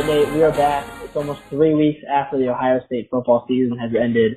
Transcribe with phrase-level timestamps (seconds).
[0.00, 0.88] Right, Nate, we are back.
[1.04, 4.32] It's almost three weeks after the Ohio State football season has ended,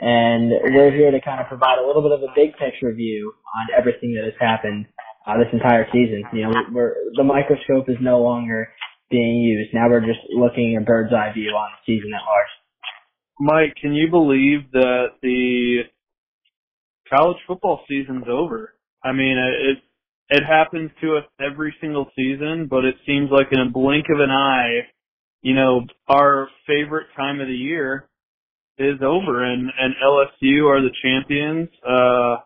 [0.00, 3.32] and we're here to kind of provide a little bit of a big picture view
[3.56, 4.84] on everything that has happened
[5.26, 6.24] uh, this entire season.
[6.34, 8.68] You know, we're, the microscope is no longer
[9.10, 9.72] being used.
[9.72, 12.52] Now we're just looking a bird's eye view on the season at large.
[13.40, 15.88] Mike, can you believe that the
[17.08, 18.74] college football season's over?
[19.02, 19.78] I mean, it
[20.28, 24.20] it happens to us every single season, but it seems like in a blink of
[24.20, 24.84] an eye,
[25.42, 28.08] you know, our favorite time of the year
[28.78, 31.68] is over and, and LSU are the champions.
[31.86, 32.36] Uh,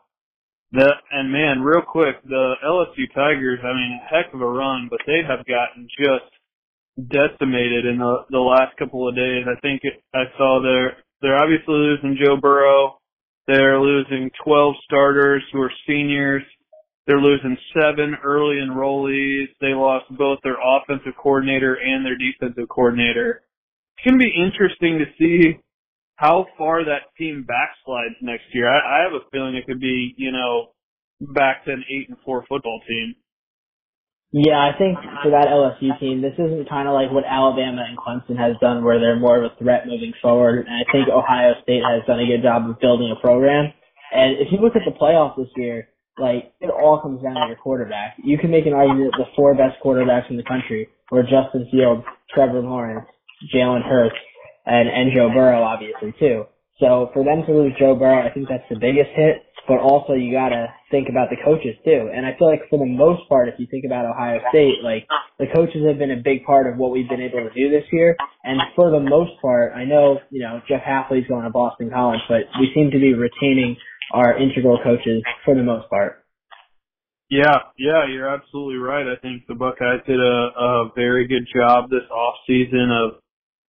[0.73, 5.01] that, and man, real quick, the LSU Tigers, I mean, heck of a run, but
[5.07, 9.45] they have gotten just decimated in the, the last couple of days.
[9.47, 12.99] I think it, I saw they're, they're obviously losing Joe Burrow.
[13.47, 16.43] They're losing 12 starters who are seniors.
[17.07, 19.49] They're losing seven early enrollees.
[19.61, 23.43] They lost both their offensive coordinator and their defensive coordinator.
[23.97, 25.59] It's going to be interesting to see
[26.17, 28.69] how far that team backslides next year.
[28.69, 30.71] I, I have a feeling it could be, you know,
[31.21, 33.17] back to an eight and four football team.
[34.33, 37.99] Yeah, I think for that LSU team, this isn't kind of like what Alabama and
[37.99, 40.65] Clemson has done, where they're more of a threat moving forward.
[40.67, 43.75] And I think Ohio State has done a good job of building a program.
[44.11, 47.47] And if you look at the playoffs this year, like it all comes down to
[47.49, 48.17] your quarterback.
[48.23, 52.05] You can make an argument the four best quarterbacks in the country were Justin Fields,
[52.35, 53.07] Trevor Lawrence,
[53.55, 54.17] Jalen Hurts,
[54.67, 56.45] and and Joe Burrow, obviously too.
[56.81, 59.45] So for them to lose Joe Burrow, I think that's the biggest hit.
[59.69, 62.11] But also you gotta think about the coaches too.
[62.13, 65.07] And I feel like for the most part, if you think about Ohio State, like
[65.39, 67.87] the coaches have been a big part of what we've been able to do this
[67.93, 68.17] year.
[68.43, 72.21] And for the most part, I know you know Jeff Hafley's going to Boston College,
[72.29, 73.77] but we seem to be retaining
[74.13, 76.25] are integral coaches for the most part.
[77.31, 79.07] Yeah, yeah, you're absolutely right.
[79.07, 83.23] I think the Buckeyes did a, a very good job this off season of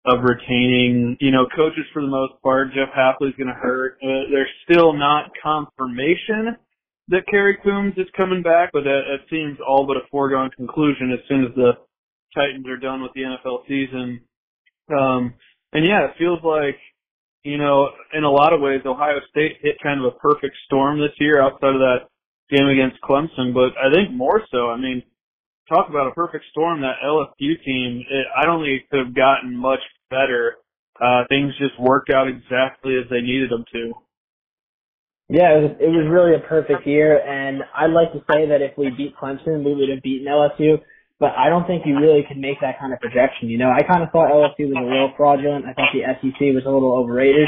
[0.05, 2.73] of retaining, you know, coaches for the most part.
[2.73, 3.97] Jeff Hafley's going to hurt.
[4.03, 6.57] Uh, there's still not confirmation
[7.07, 11.11] that Kerry Coombs is coming back, but that, that seems all but a foregone conclusion
[11.13, 11.71] as soon as the
[12.35, 14.21] Titans are done with the NFL season.
[14.89, 15.35] Um,
[15.71, 16.77] and yeah, it feels like
[17.43, 20.99] you know, in a lot of ways, Ohio State hit kind of a perfect storm
[20.99, 22.07] this year outside of that
[22.49, 23.53] game against Clemson.
[23.53, 25.03] But I think more so, I mean,
[25.67, 26.81] talk about a perfect storm.
[26.81, 30.55] That LSU team, it, I don't think it could have gotten much better.
[31.01, 33.93] Uh, things just worked out exactly as they needed them to.
[35.29, 38.61] Yeah, it was, it was really a perfect year, and I'd like to say that
[38.61, 40.79] if we beat Clemson, we would have beaten LSU
[41.19, 43.49] but I don't think you really can make that kind of projection.
[43.49, 45.65] You know, I kind of thought LSU was a little fraudulent.
[45.65, 47.47] I thought the SEC was a little overrated.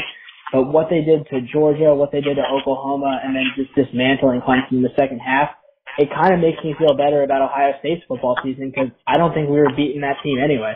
[0.52, 4.40] But what they did to Georgia, what they did to Oklahoma, and then just dismantling
[4.46, 5.50] Clemson in the second half,
[5.98, 9.34] it kind of makes me feel better about Ohio State's football season because I don't
[9.34, 10.74] think we were beating that team anyway.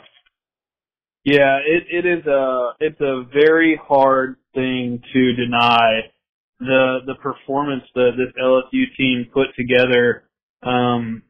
[1.24, 6.08] Yeah, it it is a it's a very hard thing to deny
[6.58, 10.24] the the performance that this LSU team put together.
[10.62, 11.22] Um,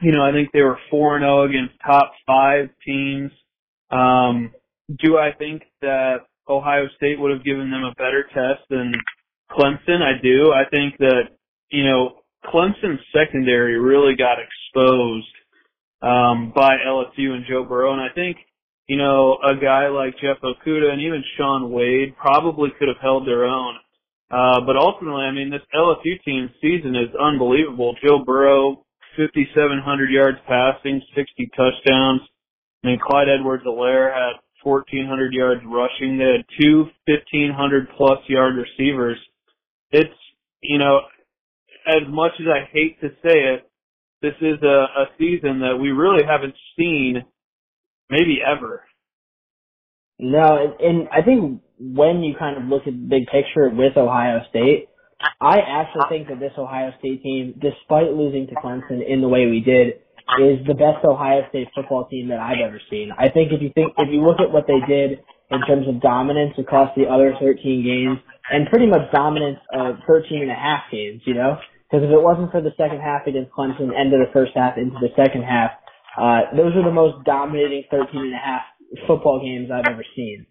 [0.00, 3.30] you know, I think they were 4 and 0 against top five teams.
[3.90, 4.52] Um,
[5.02, 8.92] do I think that Ohio State would have given them a better test than
[9.50, 10.02] Clemson?
[10.02, 10.52] I do.
[10.52, 11.22] I think that,
[11.70, 15.26] you know, Clemson's secondary really got exposed
[16.00, 17.92] um, by LSU and Joe Burrow.
[17.92, 18.36] And I think,
[18.86, 23.26] you know, a guy like Jeff Okudah and even Shaun Wade probably could have held
[23.26, 23.74] their own.
[24.30, 27.96] Uh, but ultimately, I mean, this LSU team season is unbelievable.
[28.02, 28.84] Joe Burrow
[29.18, 32.20] 5,700 yards passing, 60 touchdowns.
[32.82, 36.18] I mean, Clyde Edwards-Helaire had 1,400 yards rushing.
[36.18, 39.18] They had two 1,500 plus yard receivers.
[39.90, 40.14] It's,
[40.62, 41.00] you know,
[41.88, 43.68] as much as I hate to say it,
[44.22, 47.24] this is a, a season that we really haven't seen
[48.10, 48.84] maybe ever.
[50.18, 54.40] No, and I think when you kind of look at the big picture with Ohio
[54.50, 54.88] State,
[55.40, 59.46] I actually think that this Ohio State team, despite losing to Clemson in the way
[59.46, 59.98] we did,
[60.38, 63.10] is the best Ohio State football team that I've ever seen.
[63.16, 65.18] I think if you think if you look at what they did
[65.50, 68.18] in terms of dominance across the other 13 games
[68.50, 71.56] and pretty much dominance of 13 and a half games, you know,
[71.88, 74.76] because if it wasn't for the second half against Clemson, end of the first half
[74.76, 75.72] into the second half,
[76.20, 78.62] uh, those are the most dominating 13 and a half
[79.06, 80.46] football games I've ever seen.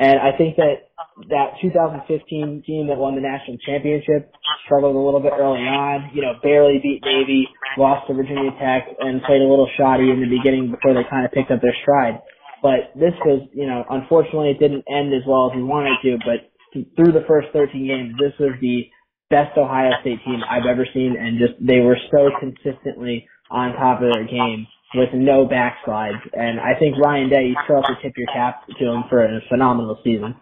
[0.00, 0.88] And I think that
[1.28, 4.32] that 2015 team that won the national championship
[4.64, 6.08] struggled a little bit early on.
[6.16, 7.44] You know, barely beat Navy,
[7.76, 11.28] lost to Virginia Tech, and played a little shoddy in the beginning before they kind
[11.28, 12.16] of picked up their stride.
[12.64, 16.16] But this was, you know, unfortunately it didn't end as well as we wanted to.
[16.24, 16.48] But
[16.96, 18.88] through the first 13 games, this was the
[19.28, 24.00] best Ohio State team I've ever seen, and just they were so consistently on top
[24.00, 24.64] of their game
[24.94, 26.20] with no backslides.
[26.32, 29.24] And I think Ryan Day, you still have to tip your cap to him for
[29.24, 30.34] a phenomenal season.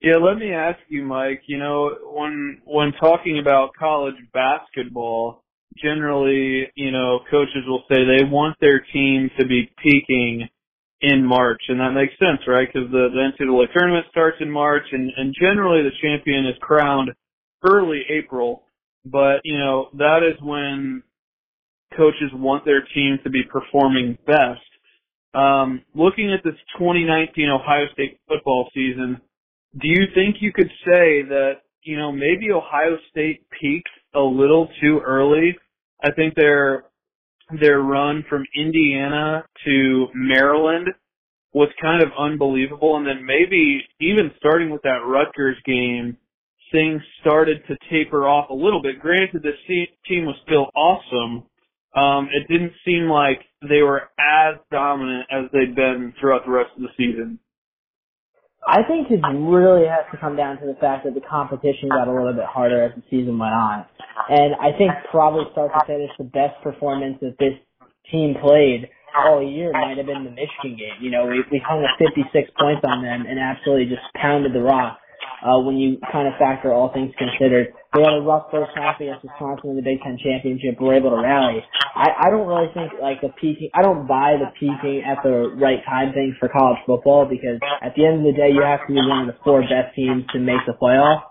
[0.00, 1.42] Yeah, let me ask you, Mike.
[1.46, 5.42] You know, when when talking about college basketball,
[5.82, 10.48] generally, you know, coaches will say they want their team to be peaking
[11.00, 12.68] in March, and that makes sense, right?
[12.72, 17.10] Because the, the NCAA tournament starts in March, and, and generally the champion is crowned
[17.64, 18.64] early April.
[19.04, 21.02] But you know, that is when
[21.96, 24.60] coaches want their team to be performing best.
[25.34, 29.20] Um, looking at this 2019 Ohio State football season,
[29.80, 31.52] do you think you could say that
[31.82, 35.56] you know maybe Ohio State peaked a little too early?
[36.02, 36.84] I think their
[37.60, 40.88] their run from Indiana to Maryland
[41.52, 46.16] was kind of unbelievable, and then maybe even starting with that Rutgers game,
[46.70, 49.00] things started to taper off a little bit.
[49.00, 51.44] Granted, this team was still awesome.
[51.98, 56.70] Um, it didn't seem like they were as dominant as they'd been throughout the rest
[56.76, 57.38] of the season.
[58.66, 62.06] I think it really has to come down to the fact that the competition got
[62.06, 63.86] a little bit harder as the season went on.
[64.28, 67.56] And I think probably start to finish the best performance that this
[68.12, 71.00] team played all year might have been the Michigan game.
[71.00, 72.28] You know, we, we hung a 56
[72.60, 75.00] points on them and absolutely just pounded the rock
[75.42, 77.72] uh, when you kind of factor all things considered.
[77.94, 81.10] They had a rough first half against Wisconsin in the Big Ten championship, were able
[81.10, 81.64] to rally.
[81.94, 83.70] I, I don't really think like the peaking.
[83.74, 87.94] I don't buy the peaking at the right time thing for college football because at
[87.96, 90.24] the end of the day, you have to be one of the four best teams
[90.32, 91.22] to make the playoff.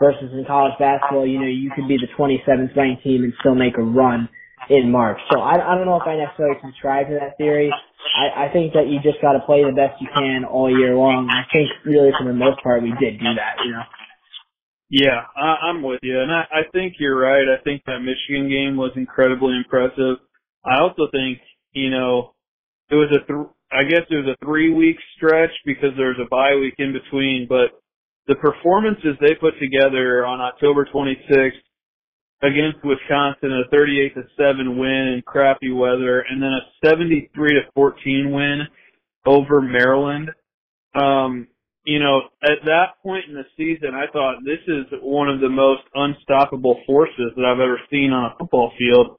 [0.00, 3.54] Versus in college basketball, you know, you could be the 27th ranked team and still
[3.54, 4.28] make a run
[4.70, 5.18] in March.
[5.30, 7.72] So I, I don't know if I necessarily subscribe to that theory.
[8.16, 10.94] I, I think that you just got to play the best you can all year
[10.94, 11.28] long.
[11.30, 13.56] I think really for the most part we did do that.
[13.64, 13.82] You know.
[14.90, 17.48] Yeah, I, I'm with you, and I, I think you're right.
[17.48, 20.18] I think that Michigan game was incredibly impressive.
[20.64, 21.38] I also think
[21.72, 22.34] you know
[22.90, 26.20] it was a th- I guess it was a three week stretch because there was
[26.20, 27.80] a bye week in between, but
[28.26, 31.62] the performances they put together on October 26th
[32.42, 37.60] against Wisconsin, a 38 to 7 win in crappy weather, and then a 73 to
[37.74, 38.62] 14 win
[39.24, 40.30] over Maryland.
[40.94, 41.48] Um,
[41.84, 45.48] you know, at that point in the season, I thought this is one of the
[45.48, 49.18] most unstoppable forces that I've ever seen on a football field.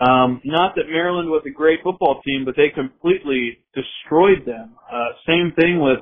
[0.00, 4.74] Um, not that Maryland was a great football team, but they completely destroyed them.
[4.90, 6.00] Uh, same thing with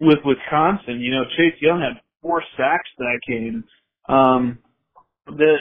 [0.00, 1.00] with Wisconsin.
[1.00, 3.64] You know, Chase Young had four sacks that game.
[4.08, 4.58] Um,
[5.26, 5.56] the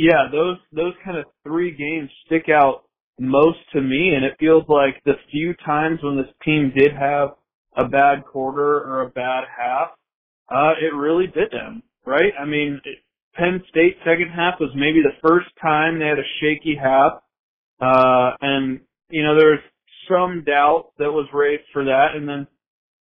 [0.00, 2.84] yeah, those those kind of three games stick out
[3.18, 7.32] most to me, and it feels like the few times when this team did have
[7.76, 9.90] a bad quarter or a bad half,
[10.48, 12.32] uh, it really did them, right?
[12.40, 12.80] I mean,
[13.34, 17.20] Penn State second half was maybe the first time they had a shaky half,
[17.78, 18.80] uh, and
[19.10, 19.64] you know there was
[20.08, 22.46] some doubt that was raised for that, and then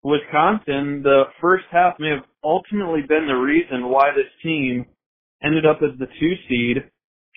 [0.03, 4.85] Wisconsin, the first half may have ultimately been the reason why this team
[5.43, 6.79] ended up as the two seed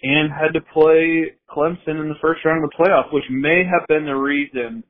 [0.03, 3.87] and had to play Clemson in the first round of the playoff, which may have
[3.87, 4.83] been the reason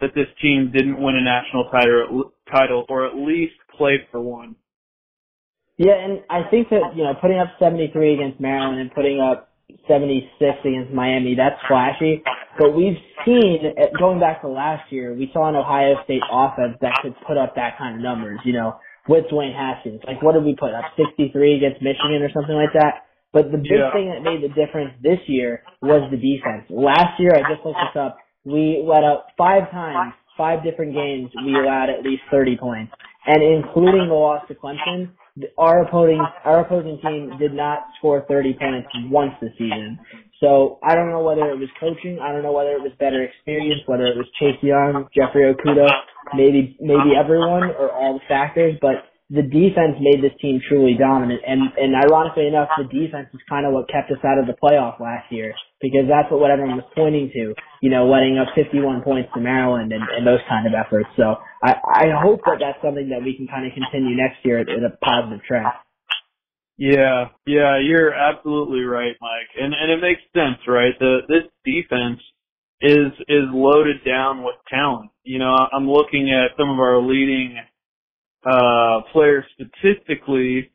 [0.00, 4.56] that this team didn't win a national title, title or at least play for one.
[5.78, 9.50] Yeah, and I think that, you know, putting up 73 against Maryland and putting up
[9.88, 10.28] 76
[10.64, 12.22] against Miami, that's flashy.
[12.58, 16.76] But we've seen, eh, going back to last year, we saw an Ohio State offense
[16.82, 18.76] that could put up that kind of numbers, you know
[19.08, 20.00] with Dwayne Haskins.
[20.06, 20.84] Like, what did we put up?
[20.96, 23.06] 63 against Michigan or something like that?
[23.32, 23.92] But the big yeah.
[23.92, 26.68] thing that made the difference this year was the defense.
[26.68, 31.30] Last year, I just looked this up, we let up five times, five different games,
[31.44, 32.92] we allowed at least 30 points.
[33.24, 35.12] And including the loss to Clemson,
[35.56, 39.98] our opposing, our opposing team did not score 30 points once this season.
[40.42, 43.22] So I don't know whether it was coaching, I don't know whether it was better
[43.22, 45.86] experience, whether it was Chase Young, Jeffrey Okudah,
[46.34, 51.40] maybe maybe everyone or all the factors, but the defense made this team truly dominant.
[51.46, 54.58] And and ironically enough, the defense is kind of what kept us out of the
[54.58, 57.54] playoff last year because that's what, what everyone was pointing to.
[57.78, 61.08] You know, letting up 51 points to Maryland and, and those kind of efforts.
[61.14, 64.58] So I I hope that that's something that we can kind of continue next year
[64.58, 65.70] in a positive trend.
[66.78, 70.94] Yeah, yeah, you're absolutely right, Mike, and and it makes sense, right?
[70.98, 72.20] The this defense
[72.80, 75.10] is is loaded down with talent.
[75.22, 77.56] You know, I'm looking at some of our leading
[78.44, 80.70] uh, players statistically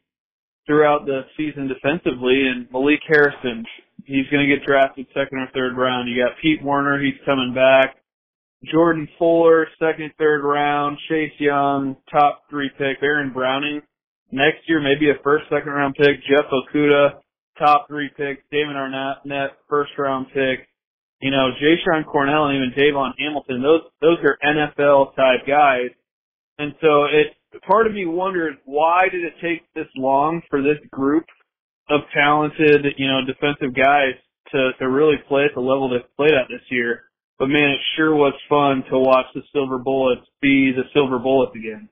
[0.65, 3.65] throughout the season defensively, and Malik Harrison,
[4.05, 6.09] he's going to get drafted second or third round.
[6.09, 7.95] You got Pete Werner, he's coming back.
[8.71, 10.97] Jordan Fuller, second, third round.
[11.09, 12.99] Chase Young, top three pick.
[12.99, 13.81] Baron Browning,
[14.31, 16.17] next year maybe a first, second round pick.
[16.29, 17.19] Jeff Okudah,
[17.57, 18.49] top three pick.
[18.51, 20.67] Damon Arnette, first round pick.
[21.21, 25.89] you know, Jashon Cornell and even Davon Hamilton, those those are NFL type guys.
[26.59, 27.35] And so it
[27.67, 31.25] part of me wonders why did it take this long for this group
[31.89, 34.13] of talented, you know, defensive guys
[34.51, 37.03] to to really play at the level they've played at this year.
[37.39, 41.55] But man, it sure was fun to watch the Silver Bullets be the Silver Bullets
[41.55, 41.89] again.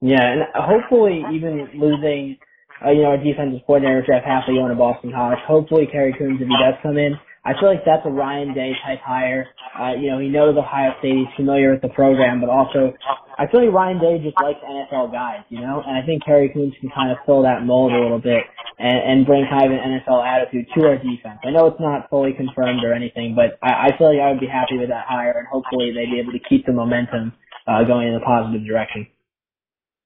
[0.00, 2.36] Yeah, and hopefully even losing,
[2.84, 5.38] uh, you know, our defensive coordinator Jeff Hafley going to Boston College.
[5.46, 8.72] Hopefully Kerry Coombs, if he does come in, I feel like that's a Ryan Day
[8.84, 9.46] type hire.
[9.78, 12.92] Uh, you know, he knows Ohio State, he's familiar with the program, but also
[13.38, 16.50] I feel like Ryan Day just likes NFL guys, you know, and I think Kerry
[16.52, 18.42] Coombs can kind of fill that mold a little bit
[18.78, 21.38] and, and bring kind of an NFL attitude to our defense.
[21.46, 24.40] I know it's not fully confirmed or anything, but I, I feel like I would
[24.40, 27.32] be happy with that hire and hopefully they'd be able to keep the momentum
[27.68, 29.06] uh, going in a positive direction.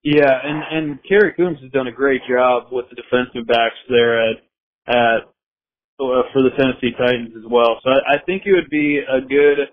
[0.02, 4.30] Yeah, and and Kerry Coombs has done a great job with the defensive backs there
[4.30, 4.36] at
[4.86, 5.20] at
[6.00, 7.78] uh, for the Tennessee Titans as well.
[7.84, 9.68] So I, I think it would be a good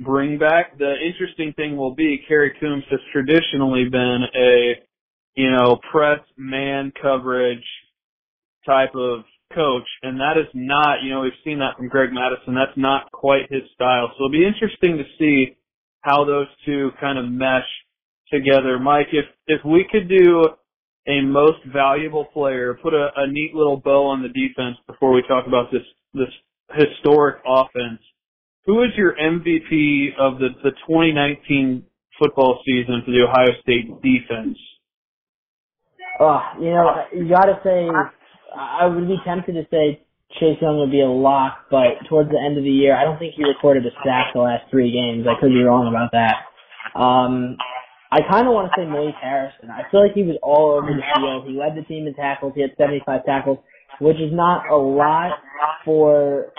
[0.00, 0.76] bring back.
[0.78, 4.74] The interesting thing will be Kerry Coombs has traditionally been a,
[5.34, 7.64] you know, press man coverage
[8.66, 9.20] type of
[9.54, 12.54] coach, and that is not, you know, we've seen that from Greg Mattison.
[12.54, 14.08] That's not quite his style.
[14.10, 15.56] So it'll be interesting to see
[16.02, 17.66] how those two kind of mesh
[18.32, 18.78] together.
[18.78, 20.44] Mike, if if we could do
[21.08, 25.22] a most valuable player, put a, a neat little bow on the defense before we
[25.26, 25.82] talk about this
[26.14, 26.28] this
[26.74, 28.00] historic offense.
[28.66, 31.84] Who is your MVP of the, the 2019
[32.18, 34.58] football season for the Ohio State defense?
[36.20, 37.88] Oh, you know, you gotta say,
[38.54, 40.04] I would be tempted to say
[40.36, 43.18] Chase Young would be a lock, but towards the end of the year, I don't
[43.18, 45.26] think he recorded a sack the last three games.
[45.26, 46.44] I could be wrong about that.
[46.98, 47.56] Um,
[48.10, 49.70] I kind of want to say Malik Harrison.
[49.70, 51.46] I feel like he was all over the field.
[51.46, 52.52] He led the team in tackles.
[52.54, 53.58] He had 75 tackles,
[54.00, 55.32] which is not a lot
[55.84, 56.52] for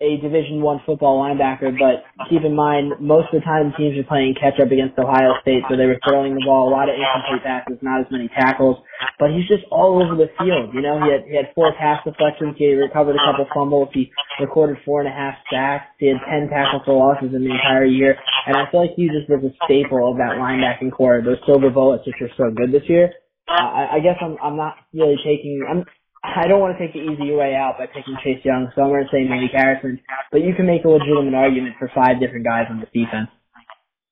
[0.00, 4.06] a Division One football linebacker, but keep in mind most of the time teams are
[4.06, 6.94] playing catch up against Ohio State, so they were throwing the ball a lot of
[6.94, 8.78] incomplete passes, not as many tackles.
[9.18, 10.70] But he's just all over the field.
[10.70, 14.10] You know, he had he had four pass deflections, he recovered a couple fumbles, he
[14.38, 17.86] recorded four and a half sacks, he had ten tackles for losses in the entire
[17.86, 18.14] year,
[18.46, 21.26] and I feel like he just was a staple of that linebacking corps.
[21.26, 23.10] Those silver bullets, which are so good this year.
[23.50, 25.82] Uh, I, I guess I'm I'm not really taking I'm
[26.24, 28.90] I don't want to take the easy way out by picking Chase Young, so I'm
[28.90, 30.00] going to say Malik Harrison.
[30.32, 33.30] But you can make a legitimate argument for five different guys on this defense.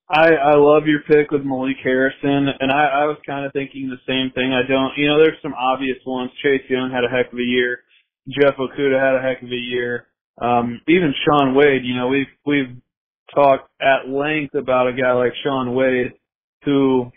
[0.09, 3.91] I I love your pick with Malik Harrison, and I I was kind of thinking
[3.91, 4.53] the same thing.
[4.55, 6.31] I don't, you know, there's some obvious ones.
[6.43, 7.81] Chase Young had a heck of a year.
[8.29, 10.07] Jeff Okudah had a heck of a year.
[10.41, 12.77] Um, even Shaun Wade, you know, we've we've
[13.35, 16.13] talked at length about a guy like Shaun Wade,
[16.65, 17.11] who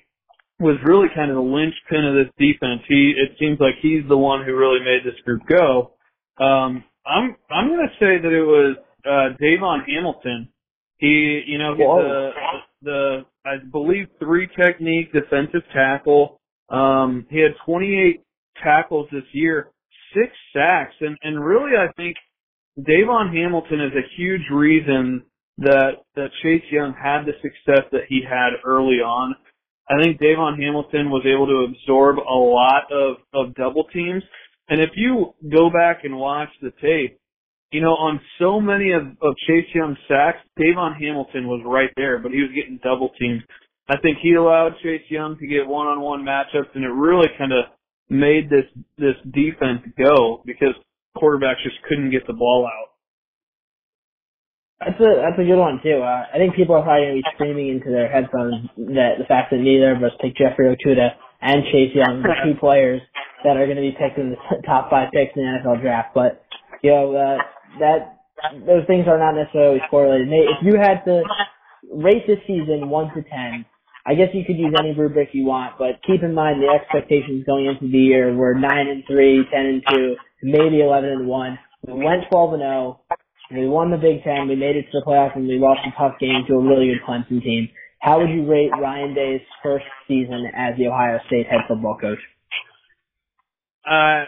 [0.60, 2.82] was really kind of the linchpin of this defense.
[2.88, 5.94] He it seems like he's the one who really made this group go.
[6.44, 10.50] Um, I'm I'm going to say that it was uh, Davon Hamilton.
[10.98, 12.30] He, you know, he's the
[12.82, 16.40] the I believe three technique defensive tackle.
[16.70, 18.22] Um, he had 28
[18.64, 19.72] tackles this year,
[20.14, 22.18] six sacks, and and really I think
[22.78, 25.24] Davon Hamilton is a huge reason
[25.60, 29.36] that that Chase Young had the success that he had early on.
[29.90, 34.24] I think Davon Hamilton was able to absorb a lot of, of double teams.
[34.70, 37.20] And if you go back and watch the tape,
[37.72, 42.20] you know, on so many of, of Chase Young's sacks, Davon Hamilton was right there,
[42.20, 43.42] but he was getting double teamed.
[43.90, 47.66] I think he allowed Chase Young to get one-on-one matchups, and it really kind of
[48.10, 48.66] made this
[48.98, 50.74] this defense go because
[51.18, 52.89] quarterbacks just couldn't get the ball out.
[54.80, 56.00] That's a that's a good one too.
[56.00, 59.52] Uh, I think people are probably gonna be screaming into their headphones that the fact
[59.52, 63.02] that neither of us picked Jeffrey Okudah and Chase Young, the two players
[63.44, 66.14] that are going to be picked in the top five picks in the NFL draft.
[66.14, 66.44] But
[66.84, 67.38] you know uh,
[67.80, 68.20] that
[68.66, 70.28] those things are not necessarily correlated.
[70.28, 71.24] Nate, if you had to
[71.92, 73.66] rate this season one to ten,
[74.06, 77.46] I guess you could use any rubric you want, but keep in mind the expectations
[77.46, 81.60] going into the year were nine and three, ten and two, maybe eleven and one.
[81.86, 83.02] We went twelve and zero.
[83.52, 84.48] We won the Big Ten.
[84.48, 86.88] We made it to the playoffs, and we lost a tough game to a really
[86.88, 87.70] good Clemson team.
[88.00, 92.20] How would you rate Ryan Day's first season as the Ohio State head football coach?
[93.86, 94.26] Uh,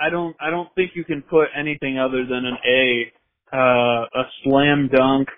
[0.00, 0.34] I don't.
[0.40, 3.12] I don't think you can put anything other than an A.
[3.50, 5.28] Uh, a slam dunk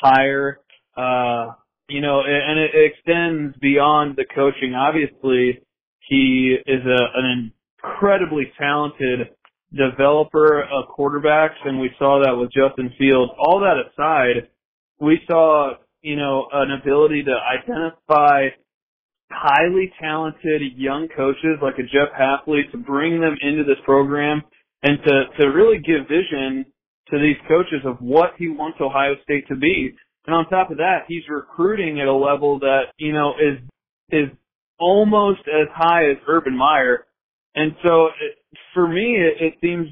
[0.00, 0.60] hire.
[0.96, 1.52] Uh,
[1.88, 4.74] you know, and it extends beyond the coaching.
[4.74, 5.62] Obviously,
[6.08, 7.52] he is a, an
[7.82, 9.28] incredibly talented
[9.74, 13.32] developer of quarterbacks, and we saw that with Justin Fields.
[13.38, 14.48] All that aside,
[15.00, 18.48] we saw, you know, an ability to identify
[19.30, 24.42] highly talented young coaches like a Jeff Hafley to bring them into this program
[24.82, 26.64] and to, to really give vision
[27.10, 29.94] to these coaches of what he wants Ohio State to be.
[30.26, 33.58] And on top of that, he's recruiting at a level that, you know, is,
[34.10, 34.28] is
[34.78, 37.06] almost as high as Urban Meyer.
[37.54, 38.36] And so it,
[38.74, 39.88] for me, it, it seems,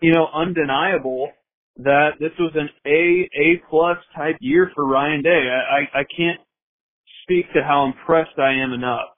[0.00, 1.30] you know, undeniable
[1.78, 5.48] that this was an A, A plus type year for Ryan Day.
[5.50, 6.40] I, I, I can't
[7.22, 9.16] speak to how impressed I am enough.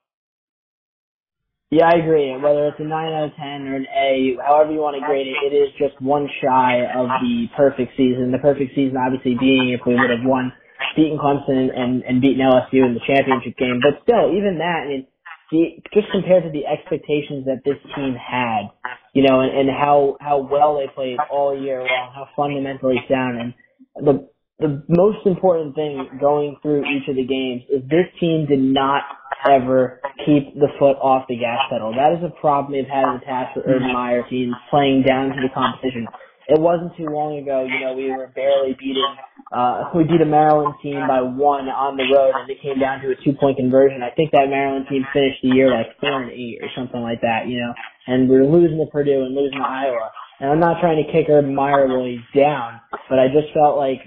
[1.71, 2.33] Yeah, I agree.
[2.33, 5.29] Whether it's a 9 out of 10 or an A, however you want to grade
[5.29, 8.33] it, it is just one shy of the perfect season.
[8.33, 10.51] The perfect season obviously being if we would have won,
[10.97, 13.85] beaten Clemson and, and beaten LSU in the championship game.
[13.85, 15.07] But still, even that, I mean,
[15.51, 18.71] the, just compared to the expectations that this team had,
[19.15, 23.41] you know, and, and how, how well they played all year long, how fundamentally sound,
[23.41, 23.55] and
[23.97, 24.29] the,
[24.59, 29.03] the most important thing going through each of the games is this team did not
[29.49, 31.95] ever keep the foot off the gas pedal.
[31.95, 35.31] That is a problem they've had in the past with Urban Meyer teams playing down
[35.31, 36.07] to the competition.
[36.49, 39.05] It wasn't too long ago, you know, we were barely beating,
[39.53, 43.05] uh, we beat a Maryland team by one on the road and it came down
[43.05, 44.01] to a two point conversion.
[44.01, 47.21] I think that Maryland team finished the year like four and eight or something like
[47.21, 47.77] that, you know,
[48.09, 50.09] and we were losing to Purdue and losing to Iowa.
[50.41, 54.01] And I'm not trying to kick Urban Meyer really down, but I just felt like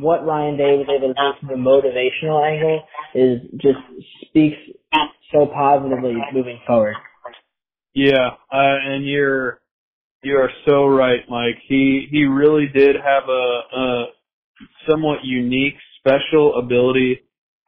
[0.00, 3.82] what Ryan Day was able to do from the motivational angle is just
[4.28, 4.56] speaks
[5.32, 6.94] so positively moving forward.
[7.94, 9.60] Yeah, uh, and you're
[10.22, 11.58] you are so right, Mike.
[11.68, 14.04] He he really did have a, a
[14.88, 17.20] somewhat unique, special ability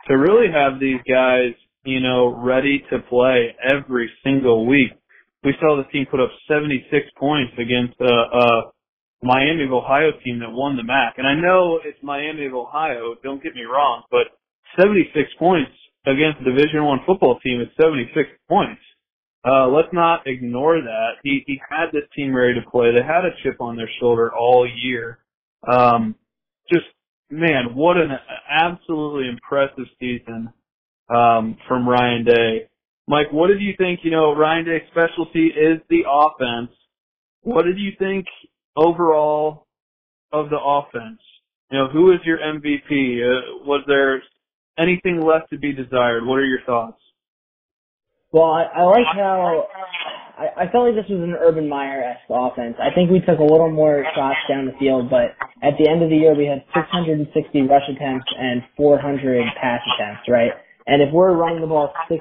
[0.06, 1.52] to really have these guys,
[1.84, 4.90] you know, ready to play every single week.
[5.42, 8.62] We saw the team put up 76 points against a, a
[9.22, 13.14] Miami of Ohio team that won the MAC, and I know it's Miami of Ohio.
[13.22, 14.28] Don't get me wrong, but
[14.80, 15.72] 76 points
[16.06, 18.80] against a Division One football team is 76 points.
[19.46, 21.10] Uh, let's not ignore that.
[21.22, 22.92] He he had this team ready to play.
[22.92, 25.18] They had a chip on their shoulder all year.
[25.70, 26.14] Um,
[26.72, 26.86] just
[27.30, 28.10] man, what an
[28.48, 30.52] absolutely impressive season
[31.14, 32.68] um, from Ryan Day.
[33.06, 34.00] Mike, what did you think?
[34.02, 36.70] You know, Ryan Day's specialty is the offense.
[37.42, 38.24] What did you think
[38.76, 39.66] overall
[40.32, 41.20] of the offense?
[41.70, 43.20] You know, who is your MVP?
[43.20, 44.22] Uh, was there
[44.78, 46.24] anything left to be desired?
[46.24, 46.98] What are your thoughts?
[48.34, 49.68] Well, I, I like how
[50.34, 52.74] I, I felt like this was an Urban Meyer esque offense.
[52.82, 56.02] I think we took a little more shots down the field, but at the end
[56.02, 57.30] of the year, we had 660
[57.70, 60.50] rush attempts and 400 pass attempts, right?
[60.90, 62.18] And if we're running the ball 60,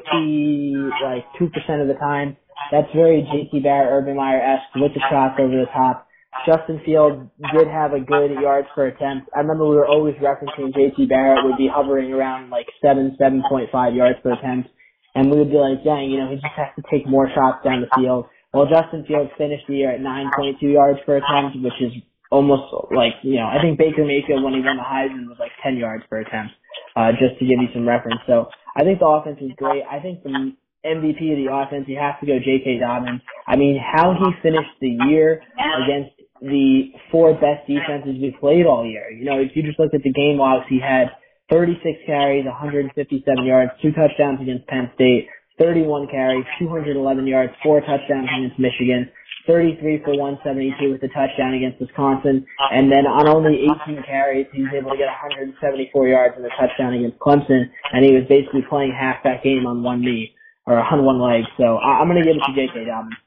[1.02, 1.50] like 2%
[1.82, 2.38] of the time,
[2.72, 6.06] that's very JT Barrett, Urban Meyer esque with the shots over the top.
[6.46, 9.30] Justin Field did have a good yards per attempt.
[9.36, 13.98] I remember we were always referencing JT Barrett would be hovering around like 7, 7.5
[13.98, 14.70] yards per attempt.
[15.16, 17.64] And we would be like, dang, you know, he just has to take more shots
[17.64, 18.26] down the field.
[18.54, 21.94] Well, Justin Fields finished the year at 9.2 yards per attempt, which is
[22.32, 25.52] almost like, you know, I think Baker Mayfield when he won the Heisman was like
[25.62, 26.54] 10 yards per attempt,
[26.96, 28.22] uh, just to give you some reference.
[28.26, 29.84] So I think the offense is great.
[29.86, 30.54] I think the
[30.86, 32.80] MVP of the offense, you have to go J.K.
[32.80, 33.22] Dobbins.
[33.48, 38.86] I mean, how he finished the year against the four best defenses we played all
[38.86, 39.10] year.
[39.10, 41.08] You know, if you just looked at the game logs, he had
[41.50, 45.28] 36 carries, 157 yards, two touchdowns against Penn State,
[45.60, 49.10] 31 carries, 211 yards, four touchdowns against Michigan,
[49.46, 54.64] 33 for 172 with a touchdown against Wisconsin, and then on only 18 carries, he
[54.64, 58.64] was able to get 174 yards and a touchdown against Clemson, and he was basically
[58.70, 60.34] playing half that game on one knee
[60.66, 61.44] or on one leg.
[61.58, 62.86] So I'm to give it to J.K.
[62.86, 63.20] Dobbins.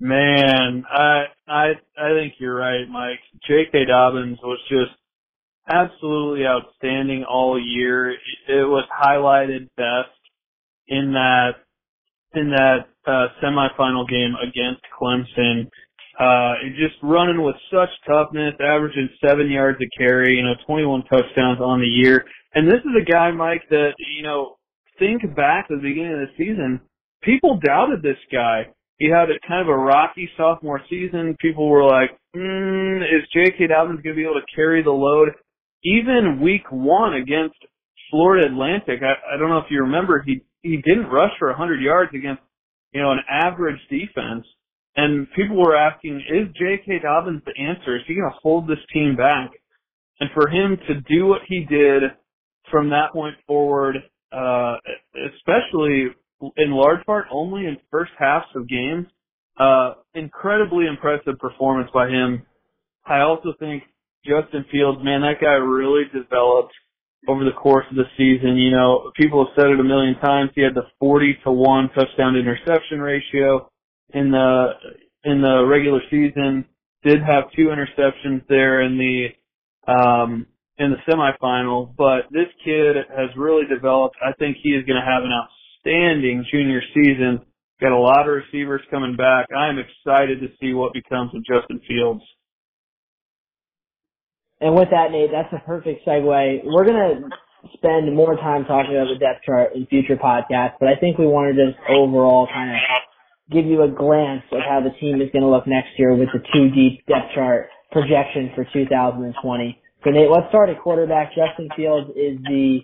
[0.00, 1.64] Man, I I
[1.98, 3.20] I think you're right, Mike.
[3.46, 3.84] J.K.
[3.84, 4.96] Dobbins was just
[5.70, 8.10] absolutely outstanding all year.
[8.10, 10.14] It was highlighted best
[10.88, 11.52] in that
[12.34, 15.68] in that uh, semifinal game against Clemson.
[16.18, 21.60] Uh, just running with such toughness, averaging seven yards a carry, you know, 21 touchdowns
[21.60, 22.24] on the year.
[22.54, 24.56] And this is a guy, Mike, that, you know,
[24.98, 26.80] think back to the beginning of the season,
[27.22, 28.66] people doubted this guy
[29.00, 31.34] he had a kind of a rocky sophomore season.
[31.40, 33.68] People were like, mm, is J.K.
[33.68, 35.30] Dobbins going to be able to carry the load?
[35.84, 37.56] Even week one against
[38.10, 41.80] Florida Atlantic, I, I don't know if you remember, he, he didn't rush for 100
[41.80, 42.42] yards against,
[42.92, 44.44] you know, an average defense.
[44.96, 47.00] And people were asking, is J.K.
[47.02, 47.96] Dobbins the answer?
[47.96, 49.50] Is he going to hold this team back?
[50.18, 52.02] And for him to do what he did
[52.70, 53.96] from that point forward,
[54.32, 54.76] uh,
[55.34, 56.08] especially
[56.56, 59.06] in large part only in first halves of games.
[59.58, 62.42] Uh, incredibly impressive performance by him.
[63.04, 63.82] I also think
[64.24, 66.72] Justin Fields, man, that guy really developed
[67.28, 68.56] over the course of the season.
[68.56, 70.50] You know, people have said it a million times.
[70.54, 73.70] He had the 40 to 1 touchdown interception ratio
[74.12, 74.68] in the,
[75.24, 76.64] in the regular season.
[77.04, 79.28] did have two interceptions there in the
[79.90, 80.46] um,
[80.78, 84.16] in the semifinals, but this kid has really developed.
[84.24, 87.40] I think he is going to have an outstanding junior season.
[87.80, 89.46] Got a lot of receivers coming back.
[89.54, 92.22] I'm excited to see what becomes of Justin Fields.
[94.60, 96.64] And with that, Nate, that's a perfect segue.
[96.64, 100.88] We're going to spend more time talking about the depth chart in future podcasts, but
[100.88, 102.76] I think we wanted to just overall kind of
[103.50, 106.28] give you a glance of how the team is going to look next year with
[106.32, 109.34] the two deep depth chart projection for 2020.
[110.04, 111.32] So Nate, let's start at quarterback.
[111.34, 112.80] Justin Fields is the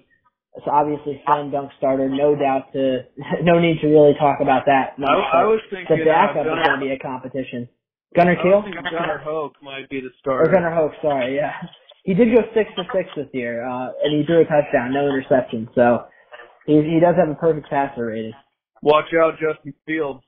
[0.67, 3.05] obviously slam dunk starter, no doubt to
[3.43, 4.99] no need to really talk about that.
[4.99, 7.69] No, I, I was thinking the backup uh, is going to be a competition.
[8.15, 8.63] Gunner Kiel?
[8.63, 10.49] Gunnar Hoke might be the starter.
[10.49, 11.53] Or Gunnar Hoke, sorry, yeah.
[12.05, 15.09] He did go six for six this year, uh, and he threw a touchdown, no
[15.09, 15.69] interception.
[15.75, 16.07] So
[16.67, 18.33] he he does have a perfect passer rating.
[18.83, 20.23] Watch out, Justin Fields.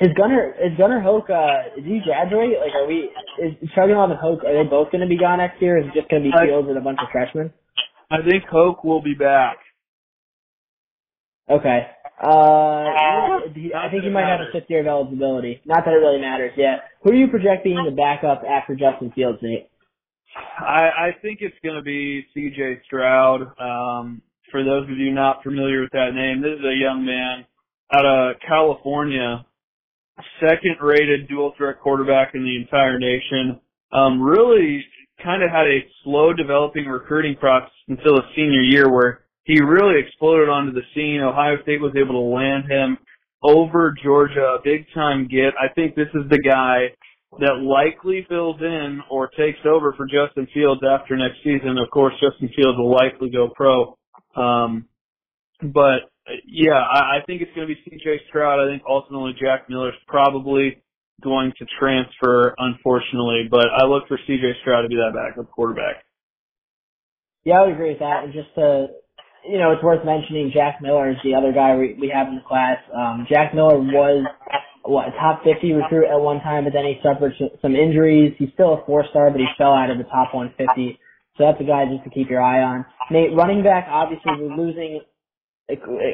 [0.00, 1.28] Is Gunnar is Gunnar Hoke?
[1.28, 2.56] uh did he graduate?
[2.58, 4.44] Like are we is Chugunov and Hoke?
[4.44, 6.78] are they both gonna be gone next year is it just gonna be Fields and
[6.78, 7.52] a bunch of freshmen?
[8.10, 9.58] I think Hoke will be back.
[11.50, 11.86] Okay.
[12.22, 15.60] Uh I think he might have a fifth year of eligibility.
[15.64, 16.90] Not that it really matters yet.
[17.02, 19.68] Who are you projecting the backup after Justin Fields, Nate?
[20.58, 23.42] I, I think it's gonna be CJ Stroud.
[23.58, 27.46] Um for those of you not familiar with that name, this is a young man
[27.92, 29.46] out of California
[30.40, 33.60] second rated dual threat quarterback in the entire nation.
[33.92, 34.84] Um, really
[35.22, 40.00] kind of had a slow developing recruiting process until his senior year where he really
[40.00, 41.20] exploded onto the scene.
[41.20, 42.98] Ohio State was able to land him
[43.42, 45.54] over Georgia, a big time get.
[45.60, 46.94] I think this is the guy
[47.38, 51.78] that likely fills in or takes over for Justin Fields after next season.
[51.78, 53.96] Of course, Justin Fields will likely go pro.
[54.36, 54.86] Um,
[55.62, 56.10] but
[56.46, 58.20] yeah, I, I think it's going to be C.J.
[58.28, 58.60] Stroud.
[58.60, 60.82] I think ultimately Jack Miller's probably
[61.22, 64.52] going to transfer, unfortunately, but I look for C.J.
[64.62, 66.04] Stroud to be that backup quarterback.
[67.44, 68.24] Yeah, I would agree with that.
[68.24, 68.88] And just to,
[69.48, 72.36] you know, it's worth mentioning Jack Miller is the other guy we, we have in
[72.36, 72.78] the class.
[72.94, 74.24] Um, Jack Miller was
[74.84, 78.34] what a top 50 recruit at one time, but then he suffered some injuries.
[78.38, 80.98] He's still a four star, but he fell out of the top 150.
[81.36, 82.84] So that's a guy just to keep your eye on.
[83.10, 85.00] Nate, running back, obviously we're losing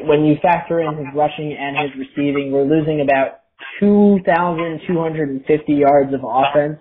[0.05, 3.41] when you factor in his rushing and his receiving, we're losing about
[3.81, 6.81] 2,250 yards of offense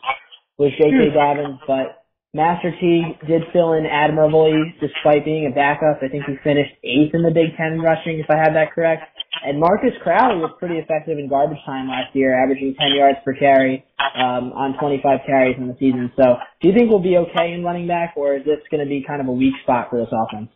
[0.58, 1.14] with J.K.
[1.14, 2.05] Dobbins, but
[2.36, 6.04] Master Teague did fill in admirably despite being a backup.
[6.04, 9.08] I think he finished eighth in the Big Ten rushing, if I have that correct.
[9.48, 13.40] And Marcus Crowley was pretty effective in garbage time last year, averaging 10 yards per
[13.40, 13.86] carry
[14.20, 16.12] um, on 25 carries in the season.
[16.20, 18.90] So do you think we'll be okay in running back, or is this going to
[18.90, 20.52] be kind of a weak spot for this offense?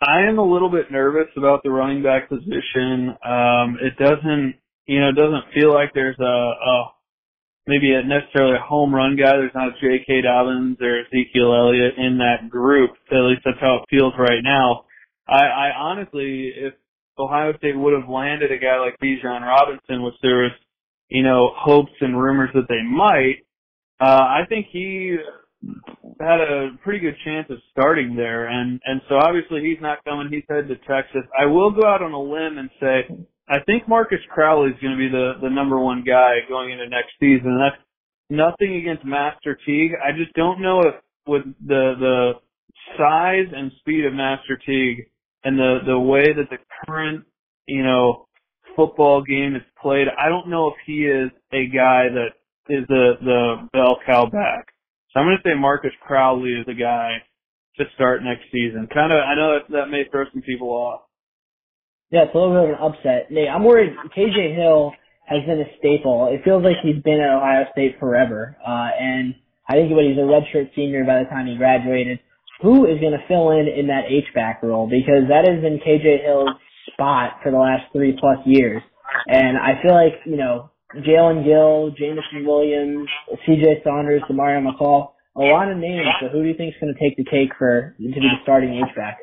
[0.00, 3.12] I am a little bit nervous about the running back position.
[3.20, 4.56] Um, it doesn't,
[4.88, 6.84] you know, it doesn't feel like there's a, a
[7.66, 9.36] maybe a necessarily a home run guy.
[9.36, 10.22] There's not a J.K.
[10.22, 12.90] Dobbins or Ezekiel Elliott in that group.
[13.10, 14.84] At least that's how it feels right now.
[15.28, 16.74] I, I honestly, if
[17.18, 20.52] Ohio State would have landed a guy like Bijan Robinson, which there was,
[21.08, 23.44] you know, hopes and rumors that they might,
[24.00, 25.16] uh, I think he
[26.18, 30.28] had a pretty good chance of starting there, and and so obviously he's not coming.
[30.30, 31.22] He's headed to Texas.
[31.38, 34.92] I will go out on a limb and say I think Marcus Crowley is going
[34.92, 37.58] to be the the number one guy going into next season.
[37.58, 37.82] That's
[38.30, 39.92] nothing against Master Teague.
[40.02, 40.94] I just don't know if
[41.26, 42.32] with the the
[42.96, 45.06] size and speed of Master Teague
[45.44, 47.24] and the the way that the current
[47.66, 48.26] you know
[48.76, 52.30] football game is played, I don't know if he is a guy that
[52.68, 54.68] is the the bell cow back.
[55.12, 57.18] So I'm going to say Marcus Crowley is the guy
[57.76, 58.88] to start next season.
[58.92, 61.02] Kind of, I know that that may throw some people off.
[62.12, 63.32] Yeah, it's a little bit of an upset.
[63.32, 63.96] Nate, I'm worried.
[64.14, 64.92] KJ Hill
[65.24, 66.28] has been a staple.
[66.30, 68.54] It feels like he's been at Ohio State forever.
[68.60, 69.34] Uh, and
[69.66, 72.20] I think when he's a redshirt senior by the time he graduated,
[72.60, 74.86] who is going to fill in in that H-back role?
[74.86, 76.52] Because that has been KJ Hill's
[76.92, 78.82] spot for the last three plus years.
[79.26, 83.08] And I feel like, you know, Jaelen Gill, Jameson Williams,
[83.46, 83.80] C.J.
[83.84, 85.12] Saunders, Demario McCall.
[85.34, 86.04] A lot of names.
[86.20, 88.36] So who do you think is going to take the cake for to be the
[88.42, 89.16] starting H back?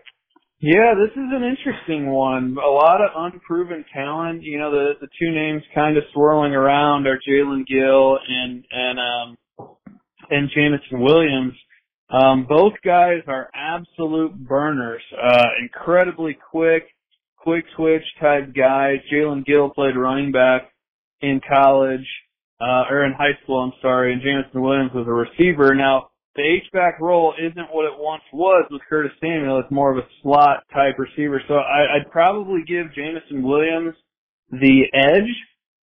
[0.62, 2.58] Yeah, this is an interesting one.
[2.62, 4.44] A lot of unproven talent.
[4.44, 9.00] You know, the the two names kind of swirling around are Jaelen Gill and and
[9.00, 9.38] um
[10.30, 11.54] and Jameson Williams.
[12.10, 15.02] Um, both guys are absolute burners.
[15.22, 16.84] Uh, incredibly quick,
[17.38, 18.98] quick twitch type guys.
[19.14, 20.72] Jaelen Gill played running back
[21.22, 22.06] in college,
[22.60, 25.74] uh, or in high school, I'm sorry, and Jameson Williams was a receiver.
[25.74, 29.60] Now, the H-back role isn't what it once was with Curtis Samuel.
[29.60, 31.40] It's more of a slot type receiver.
[31.48, 33.96] So I, I'd probably give Jameson Williams
[34.52, 35.32] the edge.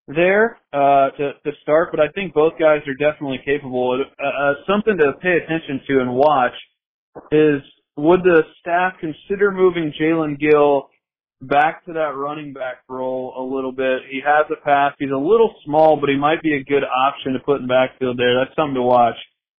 [0.09, 4.05] there uh, to to start, but I think both guys are definitely capable.
[4.23, 6.55] Uh, uh, something to pay attention to and watch
[7.33, 7.61] is
[7.97, 10.89] would the staff consider moving Jaelen Gill
[11.43, 14.03] back to that running back role a little bit?
[14.11, 14.95] He has a pass.
[14.99, 18.19] He's a little small, but he might be a good option to put in backfield
[18.19, 18.39] there.
[18.39, 19.17] That's something to watch.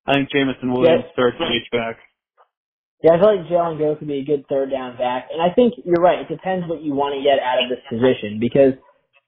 [0.08, 1.13] I think Jameson Williams yes.
[1.13, 2.00] starts the H back.
[3.04, 5.28] Yeah, I feel like Jaelen Gill could be a good third down back.
[5.32, 6.20] And I think you're right.
[6.20, 8.74] It depends what you want to get out of this position because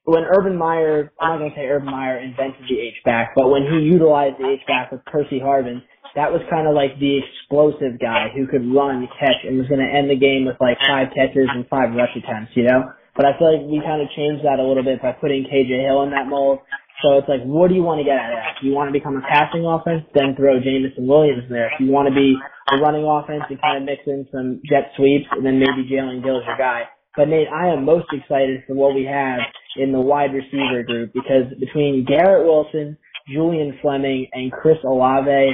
[0.05, 3.69] when Urban Meyer, I'm not going to say Urban Meyer invented the H-back, but when
[3.69, 5.83] he utilized the H-back with Percy Harvin,
[6.15, 9.85] that was kind of like the explosive guy who could run, catch, and was going
[9.85, 12.89] to end the game with like five catches and five rush attempts, you know?
[13.19, 15.67] But I feel like we kind of changed that a little bit by putting KJ
[15.83, 16.63] Hill in that mold.
[17.03, 18.63] So it's like, what do you want to get out of that?
[18.63, 21.67] You want to become a passing offense, then throw Jameson Williams there.
[21.67, 22.39] If you want to be
[22.71, 26.23] a running offense, you kind of mix in some jet sweeps, and then maybe Jaelen
[26.23, 26.87] Gill is your guy.
[27.19, 29.43] But Nate, I am most excited for what we have
[29.75, 32.95] in the wide receiver group because between Garrett Wilson,
[33.27, 35.51] Julian Fleming, and Chris Olave,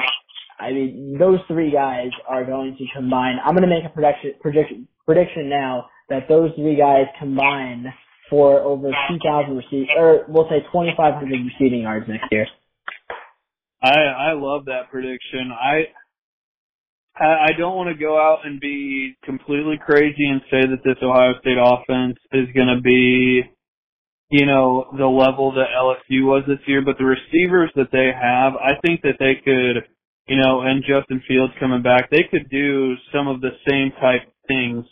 [0.62, 3.42] I mean, those three guys are going to combine.
[3.42, 7.86] I'm going to make a prediction, prediction, prediction now that those three guys combine
[8.30, 12.48] for over 2,000 receiving, or we'll say 2,500 receiving yards next year.
[13.82, 15.52] I I love that prediction.
[15.52, 15.86] I
[17.18, 21.34] I don't want to go out and be completely crazy and say that this Ohio
[21.40, 23.42] State offense is going to be,
[24.32, 28.54] you know, the level that LSU was this year, but the receivers that they have,
[28.56, 29.88] I think that they could,
[30.28, 34.28] you know, and Justin Fields coming back, they could do some of the same type
[34.50, 34.86] things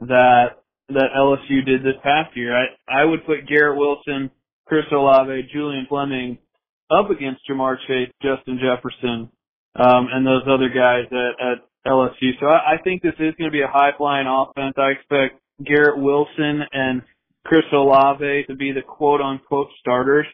[0.00, 2.56] that that LSU did this past year.
[2.56, 4.30] I I would put Garrett Wilson,
[4.66, 6.38] Chris Olave, Julian Fleming
[6.90, 9.30] up against Ja'Marr Chase, Justin Jefferson,
[9.76, 12.32] um, and those other guys at, at LSU.
[12.40, 14.74] So I, I think this is going to be a high flying offense.
[14.76, 17.02] I expect Garrett Wilson and
[17.44, 20.26] Chris Olave to be the quote unquote starters.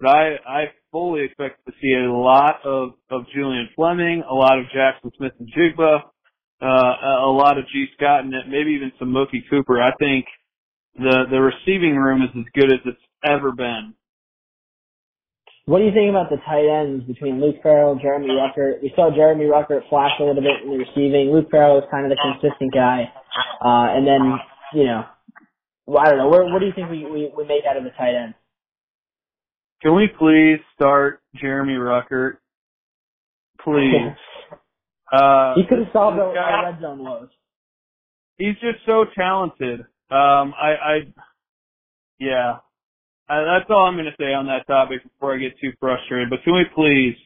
[0.00, 4.58] But I, I fully expect to see a lot of, of Julian Fleming, a lot
[4.58, 6.00] of Jackson Smith-Njigba,
[6.60, 9.80] uh, a lot of Gee Scott, and maybe even some Mookie Cooper.
[9.80, 10.26] I think
[10.96, 13.94] the, the receiving room is as good as it's ever been
[15.68, 18.80] what do you think about the tight ends between Luke Farrell, Jeremy Ruckert?
[18.80, 21.28] We saw Jeremy Ruckert flash a little bit in the receiving.
[21.30, 23.12] Luke Farrell was kind of the consistent guy.
[23.60, 24.32] Uh, and then,
[24.72, 25.04] you know,
[25.92, 26.28] I don't know.
[26.28, 28.34] What, what do you think we, we, we make out of the tight ends?
[29.82, 32.38] Can we please start Jeremy Ruckert?
[33.62, 34.16] Please.
[35.12, 37.28] uh, he could have solved our, our red zone woes.
[38.36, 39.80] He's just so talented.
[40.10, 40.94] Um, I, I,
[42.18, 42.58] yeah,
[43.28, 46.30] uh, that's all I'm going to say on that topic before I get too frustrated.
[46.30, 47.16] But can we please,